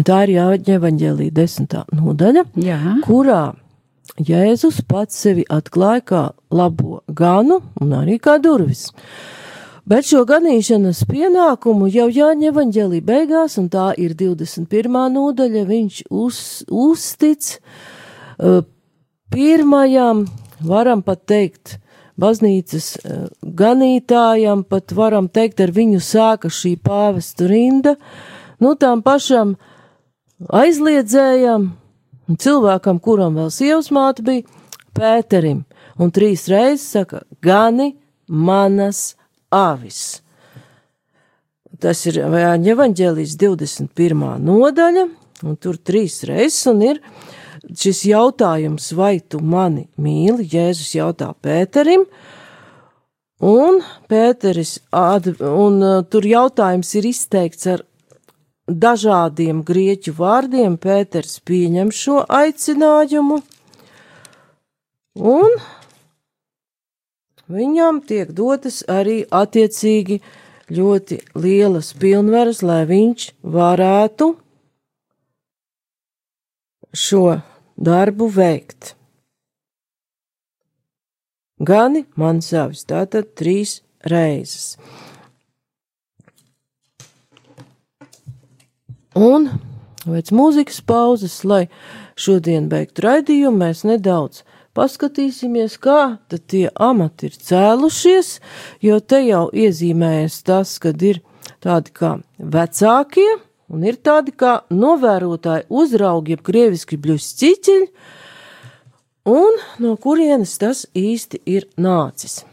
Tā 0.07 0.21
ir 0.27 0.35
Jāņa 0.37 0.77
evaņģēlīja 0.77 1.35
desmitā 1.35 1.83
nodaļa, 1.95 2.45
Jā. 2.63 2.79
kurā 3.03 3.41
Jēzus 4.23 4.79
pats 4.87 5.19
sevi 5.23 5.45
atklāja 5.51 6.01
kā 6.03 6.23
labo 6.51 7.01
ganu 7.07 7.59
un 7.79 7.93
arī 7.99 8.17
kā 8.19 8.37
durvis. 8.43 8.89
Bet 9.89 10.07
šo 10.07 10.25
ganīšanas 10.29 11.05
pienākumu 11.09 11.87
jau 11.91 12.07
Jāņa 12.07 12.51
evaņģēlīja 12.53 13.07
beigās, 13.07 13.59
un 13.59 13.71
tā 13.73 13.91
ir 13.99 14.15
21. 14.15 14.99
nodaļa, 15.15 15.63
viņš 15.69 16.03
uz, 16.11 16.43
uztic 16.71 17.55
uh, 17.57 18.61
pirmajam 19.33 20.27
varam 20.65 21.01
pat 21.05 21.23
teikt, 21.29 21.77
baznīcas 22.19 22.89
eh, 22.99 23.25
ganītājam, 23.41 24.63
pat 24.67 24.93
varam 24.95 25.29
teikt, 25.31 25.61
ar 25.63 25.73
viņu 25.75 26.01
sāka 26.03 26.51
šī 26.51 26.75
pāvestu 26.83 27.47
rinda, 27.49 27.95
nu 28.59 28.75
tām 28.79 29.03
pašam 29.05 29.55
aizliedzējam, 30.55 31.71
cilvēkam, 32.39 32.99
kuram 33.03 33.39
vēl 33.39 33.51
sievas 33.53 33.91
māte 33.95 34.25
bija, 34.25 34.47
Pēterim, 34.99 35.61
un 36.01 36.09
trīs 36.11 36.47
reizes 36.51 36.89
saka, 36.91 37.21
gani 37.45 37.93
manas 38.27 39.13
avis. 39.53 40.19
Tas 41.79 42.01
ir 42.09 42.17
Jāņa 42.19 42.73
evaņģēlijas 42.73 43.37
21. 43.39 44.25
nodaļa, 44.43 45.05
un 45.45 45.55
tur 45.61 45.77
trīs 45.79 46.17
reizes, 46.27 46.65
un 46.67 46.81
ir 46.83 46.99
uh, 46.99 47.38
šis 47.67 48.03
jautājums, 48.09 48.91
vai 48.95 49.19
tu 49.19 49.41
mani 49.43 49.87
mīli, 49.99 50.47
Jēzus 50.49 50.93
jautā 50.95 51.31
Pēterim, 51.43 52.05
un 53.45 53.81
Pēteris, 54.09 54.77
ad, 54.95 55.31
un 55.39 55.79
uh, 55.83 56.01
tur 56.09 56.27
jautājums 56.27 56.93
ir 56.99 57.09
izteikts 57.11 57.69
ar 57.73 57.85
dažādiem 58.69 59.63
grieķu 59.65 60.13
vārdiem, 60.17 60.77
Pēters 60.77 61.39
pieņem 61.45 61.91
šo 61.95 62.21
aicinājumu, 62.25 63.41
un 65.19 65.57
viņam 67.49 68.03
tiek 68.05 68.31
dotas 68.35 68.83
arī 68.87 69.23
attiecīgi 69.25 70.19
ļoti 70.69 71.17
lielas 71.33 71.93
pilnvaras, 71.97 72.61
lai 72.61 72.83
viņš 72.89 73.31
varētu 73.41 74.33
šo 76.93 77.39
darbu 77.79 78.27
veikt. 78.35 78.95
Gani 81.59 82.05
man 82.15 82.39
savs, 82.43 82.85
tātad 82.87 83.33
trīs 83.39 83.79
reizes. 84.07 84.77
Un 89.19 89.49
pēc 90.05 90.31
mūzikas 90.31 90.79
pauzes, 90.87 91.41
lai 91.43 91.65
šodien 92.19 92.69
beigtu 92.71 93.03
raidījumu, 93.03 93.59
mēs 93.59 93.83
nedaudz 93.87 94.45
paskatīsimies, 94.77 95.75
kā 95.81 96.19
tie 96.47 96.69
amati 96.75 97.27
ir 97.27 97.35
cēlušies, 97.35 98.31
jo 98.85 98.99
te 98.99 99.19
jau 99.25 99.49
iezīmējas 99.51 100.39
tas, 100.47 100.77
kad 100.79 101.01
ir 101.03 101.19
tādi 101.63 101.91
kā 101.91 102.15
vecākie, 102.39 103.27
un 103.69 103.85
ir 103.85 103.99
tādi 104.03 104.33
kā 104.35 104.59
novērotāji 104.73 105.67
uzraugi, 105.69 106.35
jeb 106.35 106.45
krieviski 106.45 106.99
bļusciķiļi, 107.01 107.89
un 109.29 109.59
no 109.83 109.95
kurienes 110.01 110.57
tas 110.61 110.85
īsti 110.97 111.43
ir 111.45 111.69
nācis. 111.77 112.43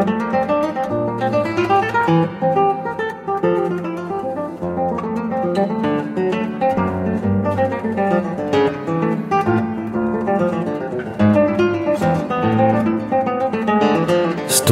Thank 0.00 0.50
you. 0.50 0.59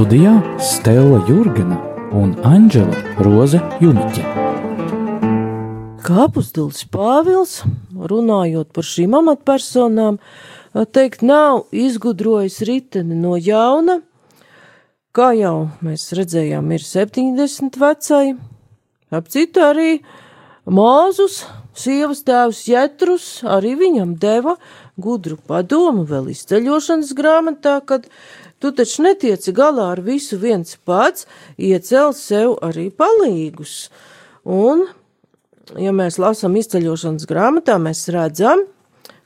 Studijā 0.08 0.56
Stela 0.56 1.18
Jurgena 1.28 1.76
un 2.16 2.30
Anģela 2.40 2.96
Roze 3.20 3.58
Juniķa. 3.76 4.22
Kā 6.00 6.22
apustulis 6.22 6.86
Pāvils, 6.88 7.58
runājot 7.92 8.70
par 8.72 8.88
šīm 8.88 9.18
amatpersonām, 9.18 10.16
teikt, 10.96 11.20
nav 11.20 11.66
izgudrojis 11.76 12.56
riteni 12.64 13.18
no 13.20 13.34
jauna, 13.36 13.98
kā 15.12 15.34
jau 15.36 15.68
mēs 15.84 16.08
redzējām, 16.16 16.72
ir 16.72 16.88
70 16.88 17.76
vecai, 17.76 18.24
ap 19.12 19.28
citu 19.28 19.66
arī 19.66 19.90
Māzus, 20.64 21.42
sievas 21.76 22.24
tēvs 22.24 22.64
Jetrus, 22.72 23.28
arī 23.44 23.76
viņam 23.76 24.16
deva 24.16 24.56
gudru 24.96 25.36
padomu 25.36 26.08
vēl 26.08 26.32
izceļošanas 26.32 27.12
grāmatā, 27.16 27.82
kad 27.84 28.08
Tu 28.58 28.72
taču 28.74 29.04
netieci 29.06 29.54
galā 29.54 29.92
ar 29.92 30.00
visu 30.02 30.38
viens 30.42 30.74
pats, 30.88 31.28
iecel 31.54 32.10
sev 32.16 32.56
arī 32.66 32.88
palīgus. 32.90 33.86
Un, 34.42 34.88
ja 35.78 35.92
mēs 35.94 36.18
lasām 36.18 36.56
izceļošanas 36.58 37.28
grāmatā, 37.30 37.78
mēs 37.78 38.08
redzam, 38.10 38.64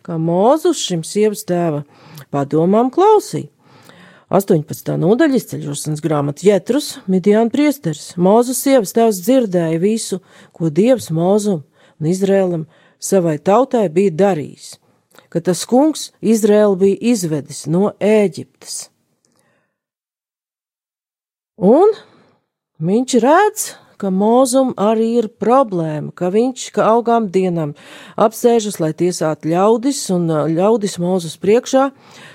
ka 0.05 0.19
Mūzus 0.21 0.83
šim 0.85 1.07
sievas 1.07 1.47
tēva 1.49 1.85
padomām 2.35 2.93
klausīja. 2.93 3.49
18. 4.33 4.95
nodaļa 4.97 5.37
izceļošanas 5.37 6.01
grāmata 6.05 6.47
Jētrus, 6.47 6.95
Midiāna 7.05 7.53
priesteris. 7.53 8.15
Mūzes 8.17 8.63
sievas 8.65 8.95
tēvs 8.97 9.21
dzirdēja 9.27 9.81
visu, 9.81 10.23
ko 10.57 10.71
Dievs 10.73 11.11
Mūzum 11.13 11.61
un 12.01 12.09
Izrēlam 12.09 12.65
savai 12.97 13.37
tautai 13.41 13.89
bija 13.93 14.15
darījis, 14.23 14.71
ka 15.29 15.45
tas 15.45 15.67
kungs 15.69 16.11
Izrēlu 16.21 16.81
bija 16.81 17.01
izvedis 17.13 17.67
no 17.69 17.93
Ēģiptes. 18.01 18.92
Un 21.61 21.93
viņš 22.81 23.17
redz, 23.23 23.65
ka 24.01 24.11
mūzum 24.11 24.73
arī 24.81 25.09
ir 25.21 25.29
problēma, 25.39 26.11
ka 26.15 26.33
viņš 26.33 26.71
ka 26.75 26.87
augām 26.95 27.29
dienām 27.31 27.75
apsēžas, 28.17 28.81
lai 28.83 28.91
tiesātu 28.99 29.53
ļaudis, 29.53 30.01
un 30.15 30.27
ļaudis 30.57 30.99
mūzus 30.99 31.37
priekšā 31.39 31.91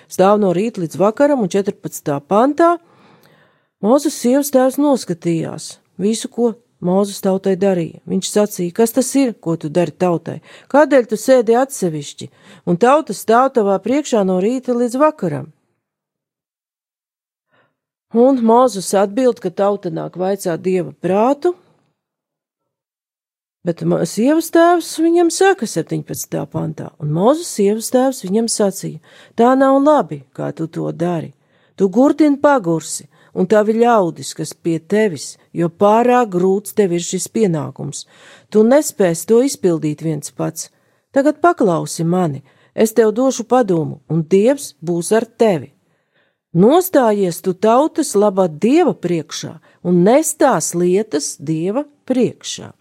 stāv 0.07 0.37
no 0.39 0.53
rīta 0.55 0.83
līdz 0.83 0.99
vakaram, 1.01 1.43
un 1.43 1.51
14. 1.51 2.21
pantā 2.29 2.77
Mūzes 3.77 4.15
sievas 4.17 4.49
tēvs 4.49 4.79
noskatījās 4.81 5.75
visu, 6.01 6.31
ko 6.33 6.55
Mūzes 6.77 7.23
tautai 7.25 7.55
darīja. 7.57 8.03
Viņš 8.09 8.27
sacīja, 8.29 8.73
kas 8.79 8.93
tas 8.93 9.07
ir, 9.17 9.31
ko 9.41 9.55
tu 9.57 9.69
dari 9.73 9.89
tautai? 9.89 10.35
Kādēļ 10.69 11.07
tu 11.09 11.17
sēdi 11.17 11.55
atsevišķi, 11.57 12.27
un 12.69 12.77
tauta 12.77 13.15
stāv 13.17 13.49
tavā 13.55 13.79
priekšā 13.81 14.21
no 14.25 14.37
rīta 14.41 14.75
līdz 14.77 14.97
vakaram? 15.01 15.47
Un 18.15 18.37
Mūzes 18.39 18.93
atbild, 18.95 19.41
ka 19.43 19.49
tauta 19.51 19.89
nāk 19.91 20.15
vaicāt 20.15 20.61
dieva 20.63 20.93
prātu, 21.03 21.57
bet 23.67 23.83
sievas 24.07 24.47
tēvs 24.47 24.93
viņam 25.03 25.27
saka 25.27 25.67
17. 25.67 26.45
pantā, 26.47 26.93
un 27.03 27.11
Mūzes 27.11 27.51
sievas 27.51 27.91
tēvs 27.91 28.23
viņam 28.23 28.47
sacīja: 28.47 29.01
Tā 29.35 29.57
nav 29.59 29.83
labi, 29.83 30.23
kā 30.31 30.53
tu 30.55 30.67
to 30.67 30.89
dari. 30.93 31.33
Tu 31.75 31.89
gurdini 31.89 32.39
pagursi, 32.39 33.09
un 33.35 33.45
tavi 33.45 33.75
ļaudis, 33.75 34.33
kas 34.33 34.53
pie 34.53 34.79
tevis, 34.79 35.37
jo 35.51 35.67
pārāk 35.67 36.31
grūts 36.31 36.73
tev 36.73 36.93
ir 36.93 37.03
šis 37.03 37.27
pienākums. 37.27 38.07
Tu 38.49 38.63
nespēsi 38.63 39.27
to 39.27 39.43
izpildīt 39.43 40.01
viens 40.01 40.31
pats. 40.31 40.71
Tagad 41.11 41.41
paklausi 41.41 42.07
mani, 42.07 42.45
es 42.73 42.93
tev 42.93 43.11
došu 43.11 43.43
padomu, 43.43 43.99
un 44.07 44.23
Dievs 44.23 44.77
būs 44.79 45.11
ar 45.11 45.25
tevi. 45.27 45.76
Nostājies 46.57 47.37
tu 47.45 47.53
tautas 47.53 48.15
labā 48.17 48.47
Dieva 48.49 48.95
priekšā 48.97 49.51
un 49.85 50.01
nestās 50.07 50.71
lietas 50.73 51.35
Dieva 51.37 51.83
priekšā. 52.09 52.71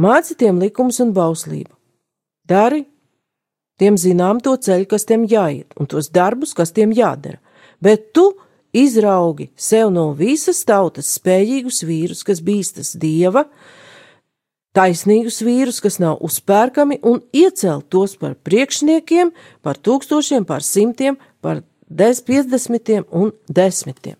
Māci 0.00 0.36
tiem 0.38 0.62
likums 0.62 1.00
un 1.04 1.10
bauslību. 1.12 1.74
Dari 2.48 2.86
tiem 3.80 3.98
zinām 4.00 4.40
to 4.40 4.54
ceļu, 4.56 4.86
kas 4.88 5.04
tiem 5.04 5.26
jāiet, 5.28 5.74
un 5.76 5.90
tos 5.90 6.08
darbus, 6.14 6.54
kas 6.56 6.72
tiem 6.72 6.94
jādara, 6.96 7.40
bet 7.84 8.12
tu 8.16 8.30
izraugi 8.72 9.50
sev 9.58 9.90
no 9.92 10.10
visas 10.16 10.62
tautas 10.64 11.10
spējīgus 11.18 11.82
vīrus, 11.84 12.22
kas 12.24 12.40
bīstas 12.40 12.94
dieva, 13.02 13.44
taisnīgus 14.76 15.42
vīrus, 15.44 15.82
kas 15.84 15.98
nav 16.00 16.22
uzpērkami, 16.24 17.00
un 17.02 17.20
iecelt 17.34 17.90
tos 17.92 18.14
par 18.16 18.38
priekšniekiem, 18.46 19.34
par 19.60 19.76
tūkstošiem, 19.76 20.46
par 20.46 20.64
simtiem, 20.64 21.18
par 21.42 21.64
des, 21.90 22.22
piecdesmitiem 22.22 23.04
un 23.10 23.32
desmitiem. 23.48 24.16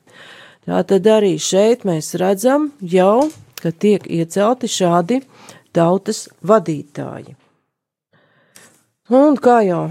Tā 0.66 0.82
tad 0.86 1.06
arī 1.08 1.36
šeit 1.40 1.86
mēs 1.88 2.12
redzam 2.20 2.70
jau, 2.82 3.30
ka 3.62 3.72
tiek 3.72 4.04
iecelti 4.06 4.68
šādi 4.70 5.22
tautas 5.72 6.26
vadītāji. 6.44 7.36
Un 9.10 9.40
kā 9.40 9.62
jau 9.66 9.86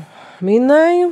minēju, 0.45 1.09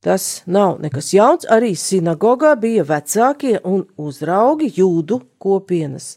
Tas 0.00 0.42
nav 0.46 0.76
nekas 0.78 1.08
jauns, 1.10 1.46
arī 1.50 1.72
sinagogā 1.74 2.52
bija 2.62 2.84
vecākie 2.86 3.56
un 3.66 3.80
uzraugi 3.98 4.68
jūdu 4.76 5.18
kopienas 5.42 6.12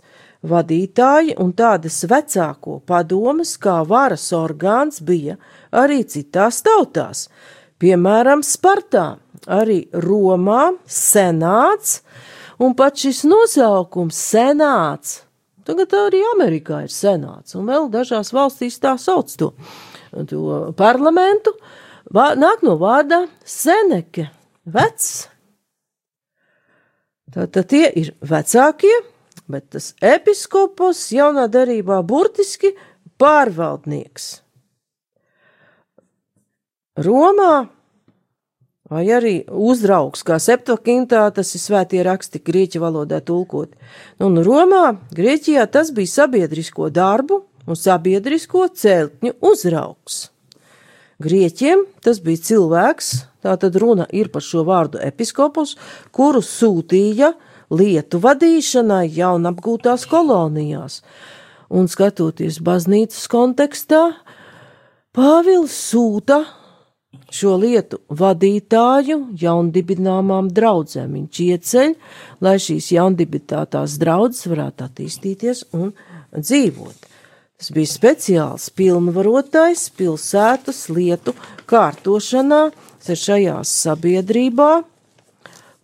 vadītāji, 0.45 1.33
un 1.41 1.49
tādas 1.57 1.97
vecāko 2.05 2.77
padomas 2.85 3.55
kā 3.57 3.79
varas 3.89 4.27
orgāns 4.37 5.01
bija 5.01 5.39
arī 5.73 6.03
citās 6.05 6.61
tautās, 6.61 7.25
piemēram, 7.81 8.45
Spartā, 8.45 9.17
arī 9.49 9.83
Romā, 10.05 10.71
senāts, 10.85 11.99
un 12.61 12.77
pat 12.77 13.01
šis 13.01 13.23
nosaukums 13.27 14.17
senāts, 14.31 15.21
tagad 15.67 15.93
arī 15.97 16.21
Amerikā 16.35 16.85
ir 16.85 16.93
senāts, 16.93 17.57
un 17.57 17.69
vēl 17.69 17.89
dažās 17.93 18.33
valstīs 18.35 18.79
tā 18.81 18.95
sauc 19.01 19.33
to, 19.37 19.53
to 20.29 20.73
parlamentu, 20.77 21.55
Vā, 22.11 22.33
nāk 22.35 22.63
no 22.65 22.75
vārda 22.79 23.23
seneke, 23.47 24.27
vecs. 24.67 25.29
Tātad 27.31 27.69
tie 27.71 27.85
ir 28.01 28.11
vecākie, 28.19 28.91
bet 29.47 29.69
tas 29.71 29.93
episkopos 30.03 31.05
jaunā 31.15 31.47
darībā 31.51 32.01
burtiski 32.03 32.73
pārvaldnieks. 33.21 34.41
Romā 36.99 37.69
vai 38.91 39.05
arī 39.15 39.35
uzraugs, 39.47 40.25
kā 40.27 40.35
septokintā, 40.43 41.23
tas 41.31 41.53
ir 41.55 41.63
svētie 41.63 42.01
raksti 42.03 42.41
grieķu 42.43 42.81
valodā 42.83 43.21
tulkot. 43.23 43.71
Nu, 44.19 44.27
un 44.27 44.41
Romā, 44.43 44.97
Grieķijā 45.15 45.63
tas 45.71 45.93
bija 45.95 46.11
sabiedrisko 46.11 46.89
darbu 46.91 47.39
un 47.63 47.79
sabiedrisko 47.79 48.67
celtņu 48.75 49.37
uzraugs. 49.39 50.25
Grieķiem 51.23 51.85
tas 52.03 52.19
bija 52.19 52.43
cilvēks, 52.49 53.13
tā 53.45 53.55
tad 53.61 53.79
runa 53.79 54.09
ir 54.11 54.27
par 54.33 54.43
šo 54.43 54.65
vārdu 54.67 54.99
episkopus, 54.99 55.77
kuru 56.11 56.41
sūtīja 56.43 57.31
lietu 57.71 58.19
vadīšanai 58.19 59.05
jaunapgūtās 59.15 60.03
kolonijās. 60.11 60.99
Un 61.71 61.87
skatoties 61.87 62.59
baznīcas 62.59 63.29
kontekstā, 63.31 64.09
Pāvils 65.11 65.75
sūta 65.75 66.37
šo 67.31 67.55
lietu 67.59 67.99
vadītāju 68.07 69.17
jaundibināmām 69.39 70.49
draudzēm. 70.55 71.15
Viņš 71.17 71.41
ieceļ, 71.45 71.95
lai 72.43 72.57
šīs 72.61 72.91
jaundibinātās 72.95 73.97
draudzes 74.01 74.49
varētu 74.51 74.87
attīstīties 74.87 75.65
un 75.77 75.91
dzīvot. 76.35 77.09
Tas 77.61 77.69
bija 77.75 77.89
speciāls 77.91 78.69
pilnvarotājs 78.73 79.89
pilsētas 79.93 80.87
lietu 80.89 81.35
kārtošanā 81.69 82.63
šajā 83.01 83.59
sabiedrībā, 83.67 84.71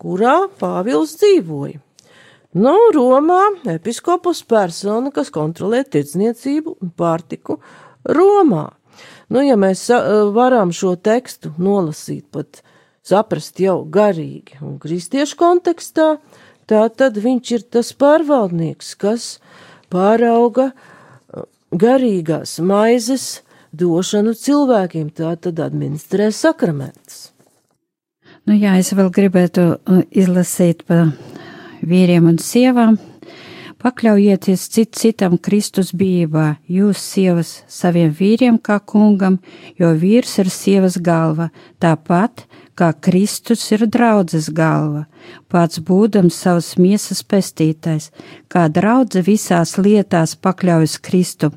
kurā 0.01 0.37
Pāvils 0.57 1.13
dzīvoja. 1.19 1.81
Nu, 2.57 2.73
Romā 2.95 3.43
episkopus 3.69 4.41
persona, 4.47 5.11
kas 5.13 5.29
kontrolē 5.33 5.83
tirdzniecību 5.85 6.77
un 6.81 6.91
pārtiku 6.97 7.59
Romā. 8.09 8.71
Nu, 9.27 9.41
ja 9.43 9.57
mēs 9.59 9.87
varam 10.35 10.71
šo 10.71 10.95
tekstu 10.95 11.51
nolasīt, 11.59 12.23
pat 12.31 12.61
saprast 13.07 13.59
jau 13.59 13.81
garīgi 13.83 14.59
un 14.63 14.77
kristiešu 14.79 15.35
kontekstā, 15.39 16.15
tā 16.67 16.85
tad 16.95 17.19
viņš 17.23 17.51
ir 17.57 17.65
tas 17.77 17.91
pārvaldnieks, 17.95 18.93
kas 18.99 19.27
pārauga 19.91 20.71
uh, 20.71 21.47
garīgās 21.71 22.57
maizes 22.63 23.41
došanu 23.75 24.35
cilvēkiem, 24.37 25.11
tā 25.15 25.35
tad 25.39 25.59
administrē 25.63 26.29
sakramentus. 26.35 27.31
Nu 28.47 28.55
jā, 28.55 28.77
es 28.79 28.93
vēl 28.95 29.11
gribētu 29.11 29.67
uh, 29.75 30.01
izlasīt 30.11 30.85
par 30.87 31.11
vīriem 31.83 32.31
un 32.31 32.39
sievām. 32.39 32.99
Pakļaujieties 33.77 34.61
cit 34.73 34.95
citam 34.97 35.35
Kristus 35.37 35.91
bībā, 35.93 36.55
jūs 36.65 36.97
sievas 36.97 37.51
saviem 37.69 38.09
vīriem 38.09 38.57
kā 38.57 38.79
kungam, 38.81 39.37
jo 39.77 39.91
vīrs 39.93 40.31
ir 40.41 40.49
sievas 40.49 40.97
galva, 40.97 41.51
tāpat 41.77 42.47
kā 42.77 42.89
Kristus 43.05 43.67
ir 43.75 43.85
draudzes 43.85 44.49
galva, 44.49 45.05
pats 45.53 45.77
būdams 45.77 46.41
savas 46.41 46.71
miesas 46.81 47.21
pestītais, 47.21 48.09
kā 48.49 48.65
draudze 48.65 49.21
visās 49.21 49.77
lietās 49.77 50.33
pakļaujas 50.41 50.97
Kristum, 50.97 51.53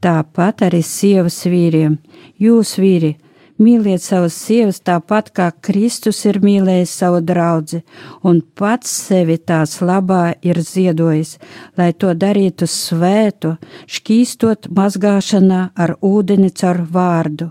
tāpat 0.00 0.64
arī 0.70 0.80
sievas 0.80 1.42
vīriem, 1.44 1.98
jūs 2.40 2.78
vīri, 2.80 3.18
Mīliet 3.60 4.00
savas 4.00 4.38
sievas 4.40 4.78
tāpat 4.80 5.26
kā 5.36 5.50
Kristus 5.60 6.22
ir 6.24 6.38
mīlējis 6.40 6.92
savu 7.02 7.18
draugu, 7.20 7.82
un 8.24 8.38
pats 8.56 8.94
sevi 9.08 9.36
tās 9.36 9.74
labā 9.84 10.32
ir 10.40 10.62
ziedojis, 10.64 11.34
lai 11.76 11.90
to 11.92 12.14
darītu 12.16 12.64
svētu, 12.64 13.58
šķīstot 13.84 14.70
mazgāšanā 14.78 15.60
ar 15.76 15.92
ūdeni 16.00 16.48
caur 16.56 16.80
vārdu, 16.94 17.50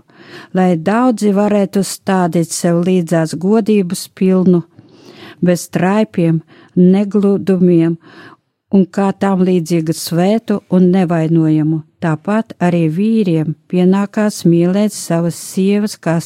lai 0.50 0.74
daudzi 0.90 1.30
varētu 1.36 1.84
stādīt 1.86 2.50
sev 2.58 2.82
līdzās 2.88 3.36
godības 3.38 4.08
pilnu, 4.10 4.64
bez 5.38 5.68
traipiem, 5.70 6.42
negludumiem 6.74 7.94
un 8.70 8.86
kā 8.86 9.10
tam 9.18 9.42
līdzīgu 9.46 9.94
svētu 9.96 10.60
un 10.70 10.90
nevainojamu. 10.94 11.82
Tāpat 12.00 12.54
arī 12.62 12.86
vīriem 12.88 13.54
pienākās 13.68 14.44
mīlēt 14.48 14.94
savas 14.94 15.36
sievas 15.36 15.98
kā 16.00 16.18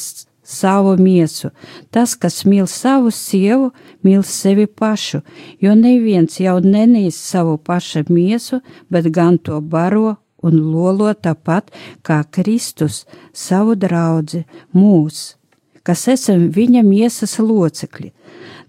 savu 0.45 0.97
miesu. 1.01 1.51
Tas, 1.91 2.15
kas 2.15 2.45
mīl 2.45 2.69
savu 2.71 3.11
sievu, 3.11 3.73
mīl 4.05 4.23
sevi 4.23 4.67
pašu, 4.67 5.23
jo 5.61 5.75
neviens 5.75 6.39
jau 6.41 6.59
nenīs 6.61 7.17
savu 7.17 7.57
pašu 7.59 8.05
miesu, 8.13 8.61
bet 8.91 9.09
gan 9.11 9.39
to 9.39 9.61
baro 9.61 10.17
un 10.45 10.61
lolo 10.73 11.13
tāpat 11.15 11.73
kā 12.05 12.21
Kristus 12.31 13.05
savu 13.33 13.75
draugu 13.75 14.45
mūs, 14.77 15.35
kas 15.83 16.07
esam 16.13 16.51
viņa 16.53 16.85
miesas 16.85 17.39
locekļi. 17.41 18.13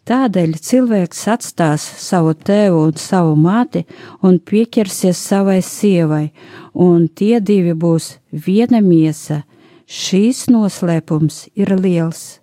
Tādēļ 0.05 0.51
cilvēks 0.61 1.23
atstās 1.33 1.81
savu 1.97 2.35
tēvu 2.37 2.83
un 2.91 2.97
savu 3.01 3.31
māti 3.41 3.81
un 4.21 4.35
pieķersies 4.37 5.17
savai 5.17 5.63
sievai, 5.65 6.27
un 6.73 7.07
tie 7.09 7.39
divi 7.41 7.73
būs 7.73 8.11
viena 8.29 8.83
miesa. 8.85 9.41
Šīs 9.89 10.43
noslēpums 10.53 11.47
ir 11.57 11.73
liels. 11.79 12.39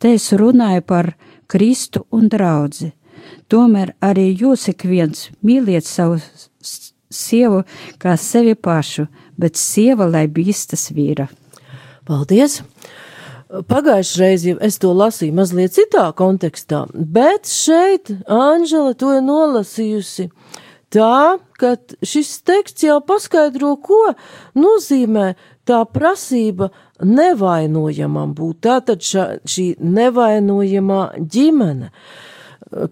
Te 0.00 0.14
es 0.16 0.30
runāju 0.32 0.86
par 0.88 1.10
Kristu 1.48 2.06
un 2.08 2.28
draugu. 2.32 2.88
Tomēr 3.52 3.92
arī 4.00 4.30
jūs 4.40 4.68
ik 4.72 4.86
viens 4.88 5.28
mīliet 5.44 5.84
savu 5.84 6.16
sievu 7.12 7.62
kā 8.00 8.16
sevi 8.16 8.56
pašu, 8.56 9.08
bet 9.36 9.60
sieva 9.60 10.08
lai 10.08 10.24
bīstas 10.28 10.88
vīra. 10.96 11.28
Paldies! 12.08 12.62
Pagājušajā 13.48 14.20
reizē 14.20 14.52
es 14.60 14.76
to 14.76 14.90
lasīju 14.92 15.32
mazliet 15.32 15.72
citā 15.72 16.04
kontekstā, 16.16 16.82
bet 16.92 17.48
šeit 17.48 18.10
Anžela 18.28 18.92
to 18.92 19.14
ir 19.16 19.22
nolasījusi 19.24 20.26
tā, 20.92 21.38
ka 21.56 21.70
šis 22.04 22.42
teksts 22.44 22.84
jau 22.84 22.98
paskaidro, 23.00 23.72
ko 23.80 24.12
nozīmē 24.52 25.30
tā 25.68 25.80
prasība 25.88 26.68
nevainojamam 27.00 28.34
būt. 28.36 28.60
Tātad 28.68 29.00
ša, 29.00 29.24
šī 29.48 29.70
nevainojamā 29.80 31.00
ģimene. 31.16 31.88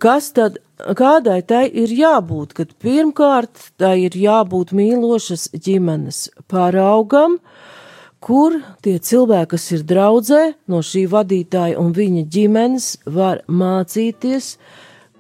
Kas 0.01 0.31
tad, 0.33 0.57
kādai 0.97 1.43
tai 1.45 1.67
ir 1.69 1.93
jābūt? 1.93 2.57
Kad 2.57 2.73
pirmkārt 2.81 3.75
tai 3.77 3.99
ir 4.09 4.17
jābūt 4.17 4.73
mīlošas 4.73 5.51
ģimenes 5.53 6.31
paraugam, 6.49 7.37
uh, 7.37 7.56
kur 8.21 8.61
tie 8.85 8.97
cilvēki, 8.99 9.51
kas 9.55 9.71
ir 9.77 9.85
draudzē 9.87 10.43
no 10.71 10.81
šī 10.85 11.07
vadītāja 11.13 11.79
un 11.81 11.93
viņa 11.97 12.25
ģimenes, 12.33 12.89
var 13.07 13.43
mācīties, 13.47 14.57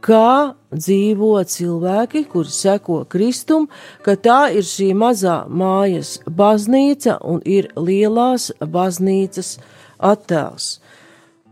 kā 0.06 0.54
dzīvo 0.70 1.32
cilvēki, 1.50 2.26
kuri 2.30 2.52
seko 2.52 3.00
Kristum, 3.10 3.68
ka 4.04 4.16
tā 4.16 4.40
ir 4.54 4.66
šī 4.66 4.92
mazā 4.98 5.44
mājas 5.48 6.16
baznīca 6.26 7.18
un 7.24 7.40
ir 7.44 7.72
lielās 7.76 8.52
baznīcas 8.60 9.56
attēls. 9.98 10.76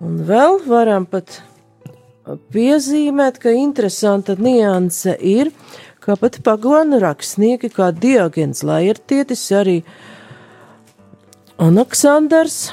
Un 0.05 0.21
vēl 0.29 0.61
varam 0.69 1.07
pat 1.07 1.41
piezīmēt, 2.55 3.39
ka 3.43 3.53
interesanta 3.55 4.37
nianse 4.39 5.17
ir, 5.19 5.53
ka 6.05 6.17
pat 6.21 6.41
pagonu 6.45 6.99
rakstnieki 7.01 7.71
kā 7.73 7.91
Diogens 7.97 8.61
Lajertietis 8.67 9.45
arī 9.57 9.79
uh, 9.81 10.14
Aleksandrs, 11.55 12.73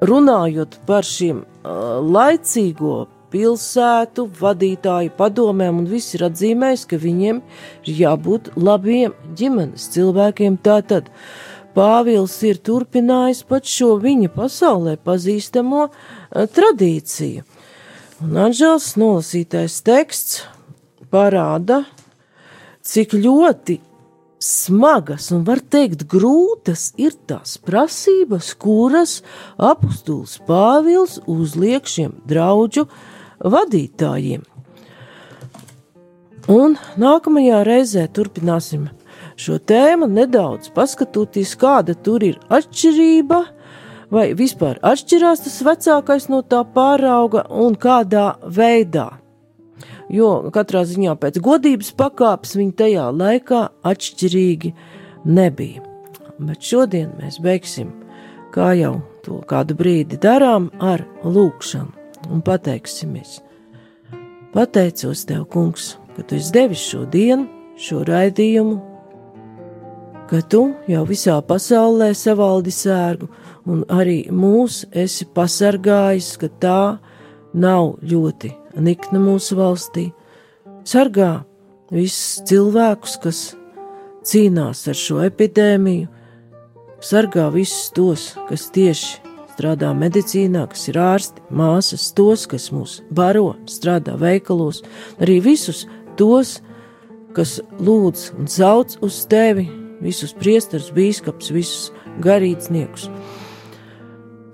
runājot 0.00 0.78
par 0.88 1.04
šiem 1.04 1.42
uh, 1.42 1.98
laicīgo 2.00 3.02
pilsētu 3.32 4.24
vadītāju 4.38 5.12
padomēm, 5.18 5.82
un 5.82 5.88
viss 5.90 6.16
ir 6.16 6.24
atzīmējis, 6.30 6.86
ka 6.88 6.96
viņiem 7.02 7.42
ir 7.84 8.00
jābūt 8.00 8.54
labiem 8.56 9.12
ģimenes 9.36 9.90
cilvēkiem. 9.92 10.56
Tātad 10.64 11.12
Pāvils 11.76 12.34
ir 12.44 12.58
turpinājis 12.60 13.44
pat 13.48 13.68
šo 13.68 13.94
viņa 14.00 14.32
pasaulē 14.34 14.98
pazīstamo 15.00 15.86
tradīciju. 16.32 17.44
Un 18.24 18.42
Anžels 18.48 18.90
nolasītais 19.00 19.78
teksts 19.84 20.42
parāda, 21.12 21.82
cik 22.84 23.16
ļoti 23.16 23.80
smagas 24.42 25.30
un, 25.34 25.44
var 25.46 25.62
teikt, 25.62 26.04
grūtas 26.10 26.90
ir 27.00 27.14
tās 27.30 27.56
prasības, 27.62 28.52
kuras 28.58 29.20
apustulis 29.56 30.38
Pāvils 30.48 31.20
uzliek 31.30 31.86
šiem 31.86 32.16
draugu 32.28 32.88
vadītājiem. 33.42 34.42
Un 36.50 36.74
nākamajā 36.98 37.62
reizē 37.66 38.08
turpināsim 38.10 38.88
šo 39.38 39.60
tēmu 39.62 40.10
nedaudz 40.10 40.72
paskatoties, 40.74 41.54
kāda 41.58 41.94
tur 41.94 42.24
ir 42.26 42.40
atšķirība, 42.50 43.40
vai 44.12 44.28
vispār 44.36 44.82
atšķirās 44.82 45.46
tas 45.46 45.58
vecākais 45.70 46.28
no 46.32 46.42
tā 46.42 46.64
pārauga 46.74 47.46
un 47.62 47.78
kādā 47.78 48.32
veidā 48.42 49.21
jo 50.12 50.32
katrā 50.54 50.84
ziņā 50.88 51.16
pēc 51.20 51.40
godības 51.42 51.92
pakāpes 51.98 52.56
viņi 52.58 52.76
tajā 52.78 53.08
laikā 53.16 53.62
atšķirīgi 53.88 54.74
nebija. 55.24 55.82
Bet 56.42 56.64
šodien 56.66 57.12
mēs 57.20 57.38
beigsim, 57.42 57.92
kā 58.54 58.72
jau 58.78 58.98
to 59.24 59.40
kādu 59.48 59.76
brīdi 59.78 60.18
darām, 60.20 60.70
ar 60.80 61.04
lūkšanu 61.24 62.30
un 62.32 62.42
pateiksimies. 62.44 63.40
Pateicos 64.52 65.24
Tev, 65.26 65.46
Kungs, 65.48 65.96
ka 66.16 66.24
Tu 66.26 66.36
esi 66.36 66.52
devis 66.52 66.82
šo 66.84 67.06
dienu, 67.08 67.46
šo 67.80 68.02
raidījumu, 68.04 68.76
ka 70.28 70.42
Tu 70.48 70.62
jau 70.92 71.04
visā 71.08 71.38
pasaulē 71.46 72.12
savaldi 72.16 72.74
sērgu 72.74 73.30
un 73.72 73.84
arī 73.88 74.26
mūs 74.32 74.82
esi 74.92 75.26
pasargājis, 75.34 76.34
ka 76.40 76.50
tā 76.60 76.82
nav 77.54 77.96
ļoti 78.02 78.52
nikna 78.80 79.20
mūsu 79.22 79.56
valstī, 79.58 80.10
sargā 80.88 81.42
visus 81.92 82.42
cilvēkus, 82.48 83.18
kas 83.22 83.42
cīnās 84.26 84.86
ar 84.88 84.98
šo 84.98 85.20
epidēmiju, 85.26 86.08
sargā 87.02 87.48
visus 87.52 87.90
tos, 87.94 88.32
kas 88.48 88.68
tieši 88.74 89.20
strādā 89.52 89.92
medicīnā, 89.96 90.64
kas 90.72 90.88
ir 90.88 90.98
ārsti, 91.02 91.42
māsas, 91.52 92.08
tos, 92.16 92.46
kas 92.50 92.70
mūs 92.72 93.00
baro, 93.12 93.52
strādā 93.68 94.16
veikalos, 94.18 94.82
arī 95.20 95.40
visus 95.44 95.84
tos, 96.16 96.60
kas 97.36 97.58
lūdz 97.80 98.30
un 98.38 98.48
sauc 98.50 98.96
uz 99.04 99.22
tevi, 99.28 99.68
visus 100.02 100.32
priesterus, 100.36 100.90
bīskaps, 100.94 101.52
visus 101.54 101.90
garīdzniekus. 102.24 103.08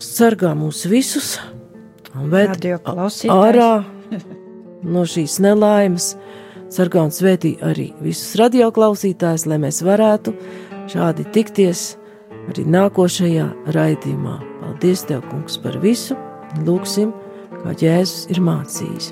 Sargā 0.02 0.52
mūs 0.58 0.84
visus 0.90 1.36
ved 2.14 2.66
ārā 3.32 3.72
no 4.94 5.04
šīs 5.08 5.38
nelaimes. 5.44 6.14
Sargā 6.68 7.00
un 7.06 7.12
svētī 7.14 7.54
arī 7.64 7.94
visus 8.04 8.36
radioklausītājus, 8.36 9.46
lai 9.48 9.56
mēs 9.62 9.80
varētu 9.86 10.34
šādi 10.92 11.24
tikties 11.32 11.94
arī 12.48 12.66
nākošajā 12.68 13.46
raidījumā. 13.72 14.36
Paldies, 14.60 15.06
Tev, 15.08 15.22
Kungs, 15.30 15.56
par 15.62 15.78
visu! 15.80 16.16
Lūksim, 16.64 17.12
kā 17.62 17.72
Jēzus 17.76 18.28
ir 18.32 18.40
mācījis. 18.44 19.10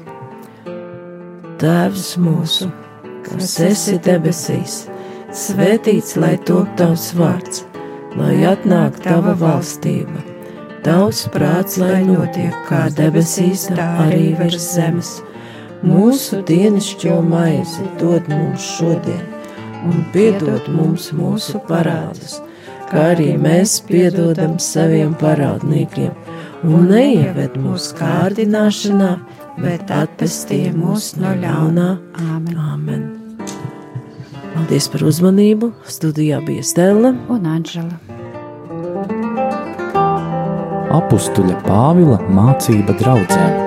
Tēvs 1.61 2.11
mūsu, 2.21 2.69
kas 3.25 3.57
esi 3.65 3.97
debesīs, 4.05 4.83
svētīts 5.33 6.17
lai 6.21 6.35
top 6.49 6.73
tavs 6.81 7.11
vārds, 7.17 7.65
lai 8.17 8.37
atnāk 8.53 9.01
tava 9.05 9.37
valstība. 9.41 10.26
Tavs 10.87 11.25
prāts, 11.35 11.81
lai 11.83 12.05
notiek 12.07 12.55
kā 12.69 12.85
debesīs, 12.95 13.67
tā 13.75 13.87
arī 14.07 14.37
virs 14.39 14.63
zemes 14.77 15.17
Mūsu 15.85 16.41
dienascho 16.47 17.19
maizi 17.27 17.85
dod 18.01 18.29
mums 18.31 18.65
šodien, 18.79 19.25
un 19.85 20.07
piedod 20.15 20.71
mums 20.73 21.11
mūsu 21.15 21.61
parādus, 21.69 22.39
kā 22.89 23.11
arī 23.17 23.35
mēs 23.39 23.77
piedodam 23.87 24.57
saviem 24.63 25.13
parādniekiem, 25.21 26.15
un 26.65 26.89
neieved 26.95 27.59
mūsu 27.61 27.99
kārdināšanā, 28.01 29.13
bet 29.61 29.93
atpestī 29.93 30.65
mūs 30.73 31.13
no 31.21 31.37
ļaunā. 31.45 31.93
Āmen! 32.25 32.59
Āmen. 32.73 33.07
Paldies 34.55 34.89
par 34.95 35.07
uzmanību! 35.11 35.75
Studijā 35.85 36.41
bija 36.47 36.65
Stela 36.65 37.13
un 37.29 37.51
Anžela. 37.59 38.16
Apustuļa 40.97 41.59
Pāvila 41.67 42.17
mācība 42.33 42.97
draudzēm. 43.03 43.66